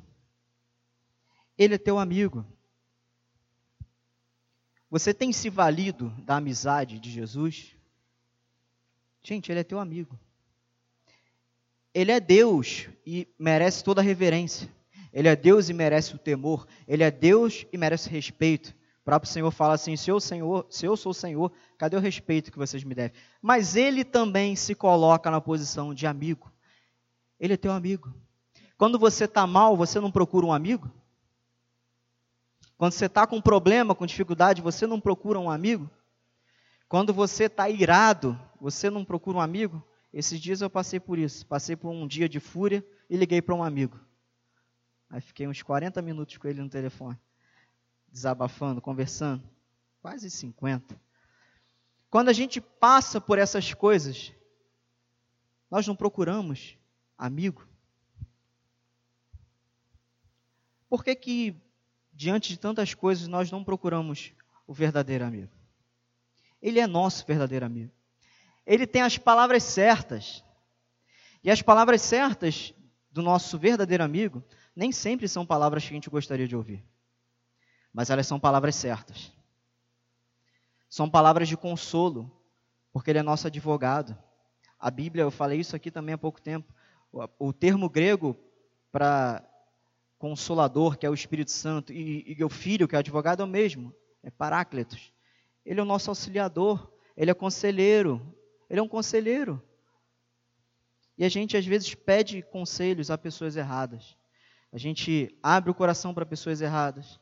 Ele 1.57 1.75
é 1.75 1.77
teu 1.77 1.97
amigo. 1.97 2.45
Você 4.89 5.13
tem 5.13 5.31
se 5.31 5.49
valido 5.49 6.09
da 6.23 6.35
amizade 6.37 6.99
de 6.99 7.09
Jesus? 7.09 7.75
Gente, 9.23 9.51
ele 9.51 9.61
é 9.61 9.63
teu 9.63 9.79
amigo. 9.79 10.19
Ele 11.93 12.11
é 12.11 12.19
Deus 12.19 12.87
e 13.05 13.27
merece 13.37 13.83
toda 13.83 14.01
a 14.01 14.03
reverência. 14.03 14.69
Ele 15.13 15.27
é 15.27 15.35
Deus 15.35 15.69
e 15.69 15.73
merece 15.73 16.15
o 16.15 16.17
temor. 16.17 16.65
Ele 16.87 17.03
é 17.03 17.11
Deus 17.11 17.65
e 17.71 17.77
merece 17.77 18.09
respeito. 18.09 18.69
O 19.01 19.03
próprio 19.03 19.31
Senhor 19.31 19.51
fala 19.51 19.73
assim: 19.73 19.95
se 19.97 20.09
eu, 20.09 20.19
Senhor, 20.19 20.65
se 20.69 20.85
eu 20.85 20.95
sou 20.95 21.11
o 21.11 21.15
Senhor, 21.15 21.51
cadê 21.77 21.97
o 21.97 21.99
respeito 21.99 22.51
que 22.51 22.57
vocês 22.57 22.83
me 22.83 22.95
devem? 22.95 23.13
Mas 23.41 23.75
ele 23.75 24.03
também 24.05 24.55
se 24.55 24.73
coloca 24.73 25.29
na 25.29 25.41
posição 25.41 25.93
de 25.93 26.07
amigo. 26.07 26.51
Ele 27.39 27.53
é 27.53 27.57
teu 27.57 27.71
amigo. 27.71 28.13
Quando 28.77 28.97
você 28.97 29.25
está 29.25 29.45
mal, 29.45 29.75
você 29.75 29.99
não 29.99 30.11
procura 30.11 30.45
um 30.45 30.53
amigo? 30.53 30.89
Quando 32.77 32.93
você 32.93 33.05
está 33.05 33.27
com 33.27 33.41
problema, 33.41 33.93
com 33.93 34.05
dificuldade, 34.05 34.61
você 34.61 34.87
não 34.87 34.99
procura 34.99 35.39
um 35.39 35.49
amigo? 35.51 35.89
Quando 36.87 37.13
você 37.13 37.43
está 37.43 37.69
irado, 37.69 38.39
você 38.59 38.89
não 38.89 39.05
procura 39.05 39.37
um 39.37 39.41
amigo? 39.41 39.83
Esses 40.13 40.39
dias 40.39 40.61
eu 40.61 40.69
passei 40.69 40.99
por 40.99 41.17
isso. 41.17 41.45
Passei 41.45 41.75
por 41.75 41.89
um 41.89 42.07
dia 42.07 42.27
de 42.27 42.39
fúria 42.39 42.85
e 43.09 43.15
liguei 43.15 43.41
para 43.41 43.55
um 43.55 43.63
amigo. 43.63 43.99
Aí 45.09 45.21
fiquei 45.21 45.47
uns 45.47 45.61
40 45.61 46.01
minutos 46.01 46.37
com 46.37 46.47
ele 46.47 46.61
no 46.61 46.69
telefone, 46.69 47.17
desabafando, 48.09 48.81
conversando. 48.81 49.43
Quase 50.01 50.29
50. 50.29 50.99
Quando 52.09 52.29
a 52.29 52.33
gente 52.33 52.59
passa 52.59 53.21
por 53.21 53.37
essas 53.37 53.73
coisas, 53.73 54.33
nós 55.69 55.87
não 55.87 55.95
procuramos 55.95 56.77
amigo. 57.17 57.67
Por 60.89 61.03
que, 61.03 61.15
que 61.15 61.55
diante 62.21 62.49
de 62.49 62.59
tantas 62.59 62.93
coisas, 62.93 63.27
nós 63.27 63.49
não 63.49 63.63
procuramos 63.63 64.31
o 64.67 64.73
verdadeiro 64.73 65.25
amigo. 65.25 65.51
Ele 66.61 66.79
é 66.79 66.85
nosso 66.85 67.25
verdadeiro 67.25 67.65
amigo. 67.65 67.91
Ele 68.65 68.85
tem 68.85 69.01
as 69.01 69.17
palavras 69.17 69.63
certas. 69.63 70.43
E 71.43 71.49
as 71.49 71.61
palavras 71.61 72.01
certas 72.01 72.73
do 73.11 73.21
nosso 73.21 73.57
verdadeiro 73.57 74.03
amigo 74.03 74.43
nem 74.75 74.91
sempre 74.91 75.27
são 75.27 75.45
palavras 75.45 75.83
que 75.83 75.89
a 75.89 75.93
gente 75.93 76.09
gostaria 76.09 76.47
de 76.47 76.55
ouvir. 76.55 76.83
Mas 77.93 78.09
elas 78.09 78.25
são 78.25 78.39
palavras 78.39 78.75
certas. 78.75 79.31
São 80.89 81.09
palavras 81.09 81.47
de 81.47 81.57
consolo, 81.57 82.31
porque 82.91 83.09
ele 83.09 83.19
é 83.19 83.23
nosso 83.23 83.47
advogado. 83.47 84.17
A 84.79 84.89
Bíblia, 84.89 85.23
eu 85.23 85.31
falei 85.31 85.59
isso 85.59 85.75
aqui 85.75 85.91
também 85.91 86.13
há 86.13 86.17
pouco 86.17 86.41
tempo. 86.41 86.73
O, 87.37 87.51
termo 87.51 87.89
grego 87.89 88.37
para 88.91 89.43
Consolador, 90.17 90.97
que 90.97 91.05
é 91.05 91.09
o 91.09 91.13
Espírito 91.13 91.51
Santo, 91.51 91.91
e, 91.91 92.35
e 92.37 92.43
o 92.43 92.49
Filho, 92.49 92.87
que 92.87 92.95
é 92.95 92.97
o 92.97 92.99
advogado, 92.99 93.41
é 93.41 93.45
o 93.45 93.47
mesmo, 93.47 93.93
é 94.23 94.29
Paráclitos. 94.29 95.11
Ele 95.65 95.79
é 95.79 95.83
o 95.83 95.85
nosso 95.85 96.09
auxiliador, 96.09 96.91
ele 97.17 97.31
é 97.31 97.33
conselheiro, 97.33 98.21
ele 98.71 98.79
é 98.79 98.83
um 98.83 98.87
conselheiro. 98.87 99.61
E 101.17 101.25
a 101.25 101.29
gente 101.29 101.57
às 101.57 101.65
vezes 101.65 101.93
pede 101.93 102.41
conselhos 102.41 103.11
a 103.11 103.17
pessoas 103.17 103.57
erradas. 103.57 104.15
A 104.71 104.77
gente 104.77 105.37
abre 105.43 105.69
o 105.69 105.75
coração 105.75 106.13
para 106.13 106.25
pessoas 106.25 106.61
erradas. 106.61 107.19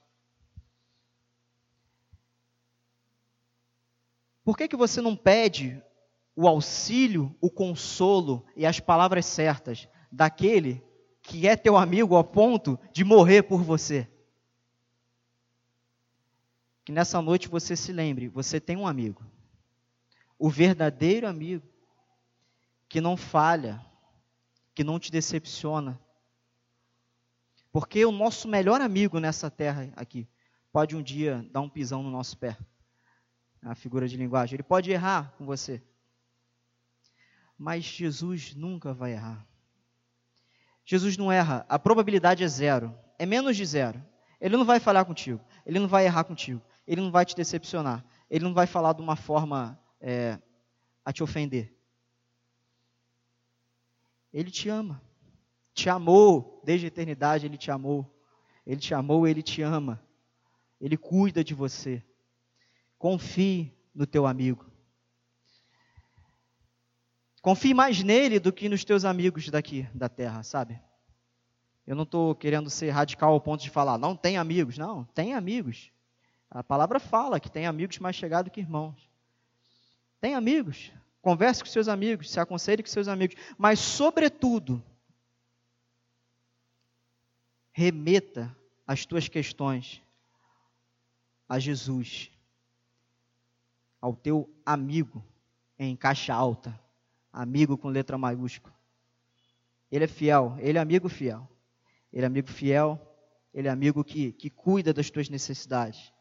Por 4.43 4.55
que, 4.55 4.67
que 4.67 4.75
você 4.75 5.01
não 5.01 5.15
pede 5.15 5.81
o 6.35 6.47
auxílio, 6.47 7.35
o 7.41 7.49
consolo 7.49 8.45
e 8.55 8.63
as 8.63 8.79
palavras 8.79 9.25
certas 9.25 9.89
daquele 10.11 10.83
que 11.23 11.47
é 11.47 11.55
teu 11.55 11.75
amigo 11.75 12.15
ao 12.15 12.23
ponto 12.23 12.79
de 12.93 13.03
morrer 13.03 13.41
por 13.41 13.63
você. 13.63 14.07
Que 16.85 16.91
nessa 16.91 17.19
noite 17.23 17.47
você 17.49 17.75
se 17.75 17.91
lembre, 17.91 18.27
você 18.27 18.59
tem 18.59 18.77
um 18.77 18.85
amigo. 18.85 19.25
O 20.39 20.49
verdadeiro 20.49 21.27
amigo 21.27 21.67
que 22.87 22.99
não 22.99 23.15
falha, 23.15 23.85
que 24.73 24.83
não 24.83 24.97
te 24.97 25.11
decepciona. 25.11 25.99
Porque 27.71 28.03
o 28.03 28.11
nosso 28.11 28.47
melhor 28.47 28.81
amigo 28.81 29.19
nessa 29.19 29.51
terra 29.51 29.91
aqui 29.95 30.27
pode 30.71 30.95
um 30.95 31.03
dia 31.03 31.45
dar 31.51 31.61
um 31.61 31.69
pisão 31.69 32.01
no 32.01 32.09
nosso 32.09 32.37
pé. 32.37 32.57
A 33.61 33.75
figura 33.75 34.07
de 34.07 34.17
linguagem. 34.17 34.55
Ele 34.55 34.63
pode 34.63 34.89
errar 34.89 35.33
com 35.37 35.45
você. 35.45 35.83
Mas 37.57 37.83
Jesus 37.83 38.55
nunca 38.55 38.93
vai 38.93 39.11
errar. 39.11 39.45
Jesus 40.85 41.17
não 41.17 41.31
erra, 41.31 41.65
a 41.69 41.77
probabilidade 41.77 42.43
é 42.43 42.47
zero, 42.47 42.97
é 43.19 43.25
menos 43.25 43.55
de 43.55 43.63
zero. 43.63 44.03
Ele 44.41 44.57
não 44.57 44.65
vai 44.65 44.79
falhar 44.79 45.05
contigo, 45.05 45.39
ele 45.63 45.77
não 45.77 45.87
vai 45.87 46.05
errar 46.05 46.23
contigo, 46.23 46.59
ele 46.87 47.01
não 47.01 47.11
vai 47.11 47.25
te 47.25 47.35
decepcionar, 47.35 48.03
ele 48.27 48.43
não 48.43 48.55
vai 48.55 48.65
falar 48.65 48.93
de 48.93 49.01
uma 49.01 49.15
forma 49.15 49.77
é, 49.99 50.39
a 51.03 51.11
te 51.11 51.23
ofender. 51.23 51.73
Ele 54.31 54.51
te 54.51 54.69
ama, 54.69 55.01
te 55.73 55.89
amou 55.89 56.61
desde 56.63 56.85
a 56.85 56.89
eternidade, 56.89 57.45
ele 57.45 57.57
te 57.57 57.71
amou, 57.71 58.05
ele 58.65 58.79
te 58.79 58.93
amou, 58.93 59.27
ele 59.27 59.41
te 59.41 59.61
ama, 59.61 60.03
ele 60.79 60.95
cuida 60.95 61.43
de 61.43 61.53
você. 61.53 62.03
Confie 62.97 63.73
no 63.93 64.05
teu 64.05 64.27
amigo. 64.27 64.69
Confie 67.41 67.73
mais 67.73 68.03
nele 68.03 68.39
do 68.39 68.51
que 68.51 68.69
nos 68.69 68.83
teus 68.83 69.05
amigos 69.05 69.49
daqui 69.49 69.87
da 69.93 70.09
terra, 70.09 70.43
sabe? 70.43 70.79
Eu 71.87 71.95
não 71.95 72.03
estou 72.03 72.35
querendo 72.35 72.69
ser 72.69 72.91
radical 72.91 73.33
ao 73.33 73.41
ponto 73.41 73.63
de 73.63 73.69
falar, 73.71 73.97
não 73.97 74.15
tem 74.15 74.37
amigos. 74.37 74.77
Não, 74.77 75.05
tem 75.05 75.33
amigos. 75.33 75.91
A 76.47 76.63
palavra 76.63 76.99
fala 76.99 77.39
que 77.39 77.49
tem 77.49 77.65
amigos 77.65 77.97
mais 77.97 78.15
chegados 78.15 78.51
que 78.51 78.59
irmãos. 78.59 79.08
Tem 80.19 80.35
amigos. 80.35 80.91
Converse 81.21 81.61
com 81.63 81.69
seus 81.69 81.87
amigos, 81.87 82.29
se 82.31 82.39
aconselhe 82.39 82.81
com 82.81 82.89
seus 82.89 83.07
amigos. 83.07 83.35
Mas, 83.57 83.79
sobretudo, 83.79 84.83
remeta 87.71 88.55
as 88.87 89.05
tuas 89.05 89.27
questões 89.27 90.01
a 91.47 91.59
Jesus, 91.59 92.31
ao 93.99 94.15
teu 94.15 94.49
amigo 94.65 95.23
em 95.77 95.95
caixa 95.95 96.33
alta 96.33 96.79
amigo 97.31 97.77
com 97.77 97.87
letra 97.87 98.17
maiúscula. 98.17 98.75
Ele 99.91 100.03
é 100.03 100.07
fiel, 100.07 100.55
ele 100.59 100.77
é 100.77 100.81
amigo 100.81 101.09
fiel. 101.09 101.47
Ele 102.11 102.23
é 102.23 102.27
amigo 102.27 102.49
fiel, 102.49 102.99
ele 103.53 103.67
é 103.67 103.71
amigo 103.71 104.03
que, 104.03 104.31
que 104.33 104.49
cuida 104.49 104.93
das 104.93 105.09
tuas 105.09 105.29
necessidades. 105.29 106.11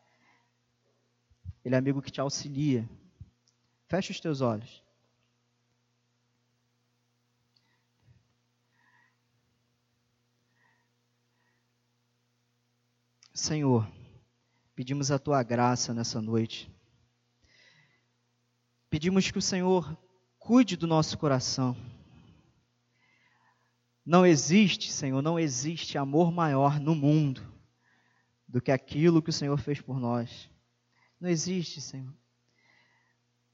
Ele 1.65 1.75
é 1.75 1.79
amigo 1.79 2.03
que 2.03 2.11
te 2.11 2.21
auxilia. 2.21 2.89
Fecha 3.89 4.13
os 4.13 4.21
teus 4.21 4.43
olhos. 4.43 4.83
Senhor, 13.33 13.91
pedimos 14.75 15.11
a 15.11 15.19
tua 15.19 15.43
graça 15.43 15.95
nessa 15.95 16.21
noite. 16.21 16.71
Pedimos 18.91 19.31
que 19.31 19.39
o 19.39 19.43
Senhor 19.43 19.97
cuide 20.39 20.77
do 20.77 20.87
nosso 20.87 21.17
coração. 21.17 21.77
Não 24.05 24.27
existe, 24.27 24.93
Senhor, 24.93 25.23
não 25.23 25.39
existe 25.39 25.97
amor 25.97 26.31
maior 26.33 26.81
no 26.81 26.95
mundo 26.95 27.41
do 28.47 28.61
que 28.61 28.73
aquilo 28.73 29.23
que 29.23 29.31
o 29.31 29.33
Senhor 29.33 29.57
fez 29.59 29.81
por 29.81 30.01
nós. 30.01 30.51
Não 31.21 31.29
existe, 31.31 31.81
Senhor. 31.81 32.18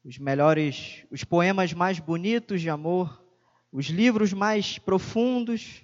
Os 0.04 0.18
melhores, 0.18 1.06
os 1.10 1.24
poemas 1.24 1.72
mais 1.72 1.98
bonitos 1.98 2.60
de 2.60 2.68
amor, 2.68 3.24
os 3.72 3.86
livros 3.86 4.32
mais 4.32 4.78
profundos, 4.78 5.82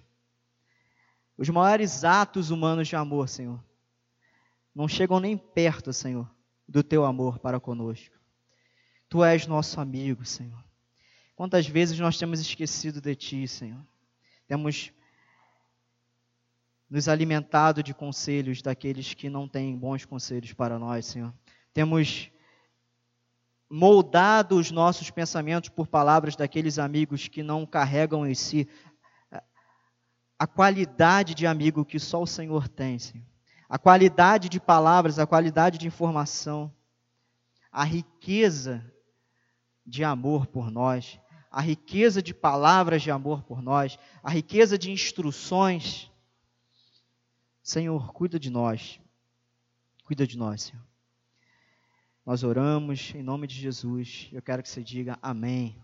os 1.38 1.48
maiores 1.48 2.04
atos 2.04 2.50
humanos 2.50 2.86
de 2.86 2.96
amor, 2.96 3.28
Senhor, 3.28 3.64
não 4.74 4.86
chegam 4.86 5.18
nem 5.18 5.36
perto, 5.36 5.92
Senhor, 5.92 6.30
do 6.68 6.82
teu 6.82 7.04
amor 7.04 7.38
para 7.38 7.58
conosco. 7.58 8.14
Tu 9.08 9.24
és 9.24 9.46
nosso 9.46 9.80
amigo, 9.80 10.24
Senhor. 10.24 10.62
Quantas 11.34 11.66
vezes 11.66 11.98
nós 11.98 12.18
temos 12.18 12.38
esquecido 12.38 13.00
de 13.00 13.14
Ti, 13.16 13.48
Senhor? 13.48 13.82
Temos 14.46 14.92
nos 16.88 17.08
alimentado 17.08 17.82
de 17.82 17.94
conselhos 17.94 18.60
daqueles 18.60 19.14
que 19.14 19.30
não 19.30 19.48
têm 19.48 19.76
bons 19.76 20.04
conselhos 20.04 20.52
para 20.52 20.78
nós, 20.78 21.06
Senhor. 21.06 21.32
Temos 21.72 22.30
moldado 23.70 24.56
os 24.56 24.72
nossos 24.72 25.10
pensamentos 25.10 25.68
por 25.68 25.86
palavras 25.86 26.34
daqueles 26.34 26.78
amigos 26.78 27.28
que 27.28 27.42
não 27.42 27.64
carregam 27.64 28.26
em 28.26 28.34
si 28.34 28.68
a 30.40 30.46
qualidade 30.46 31.34
de 31.34 31.46
amigo 31.46 31.84
que 31.84 31.98
só 31.98 32.22
o 32.22 32.26
Senhor 32.26 32.66
tem, 32.66 32.98
Senhor. 32.98 33.26
A 33.68 33.78
qualidade 33.78 34.48
de 34.48 34.58
palavras, 34.58 35.18
a 35.18 35.26
qualidade 35.26 35.76
de 35.76 35.86
informação, 35.86 36.74
a 37.70 37.84
riqueza 37.84 38.82
de 39.86 40.02
amor 40.02 40.46
por 40.46 40.70
nós, 40.70 41.20
a 41.50 41.60
riqueza 41.60 42.22
de 42.22 42.32
palavras 42.32 43.02
de 43.02 43.10
amor 43.10 43.42
por 43.42 43.60
nós, 43.60 43.98
a 44.22 44.30
riqueza 44.30 44.78
de 44.78 44.90
instruções. 44.90 46.10
Senhor, 47.62 48.10
cuida 48.14 48.40
de 48.40 48.48
nós. 48.48 48.98
Cuida 50.04 50.26
de 50.26 50.38
nós, 50.38 50.62
Senhor. 50.62 50.89
Nós 52.24 52.44
oramos 52.44 53.14
em 53.14 53.22
nome 53.22 53.46
de 53.46 53.54
Jesus. 53.54 54.28
Eu 54.32 54.42
quero 54.42 54.62
que 54.62 54.68
você 54.68 54.82
diga 54.82 55.18
amém. 55.22 55.80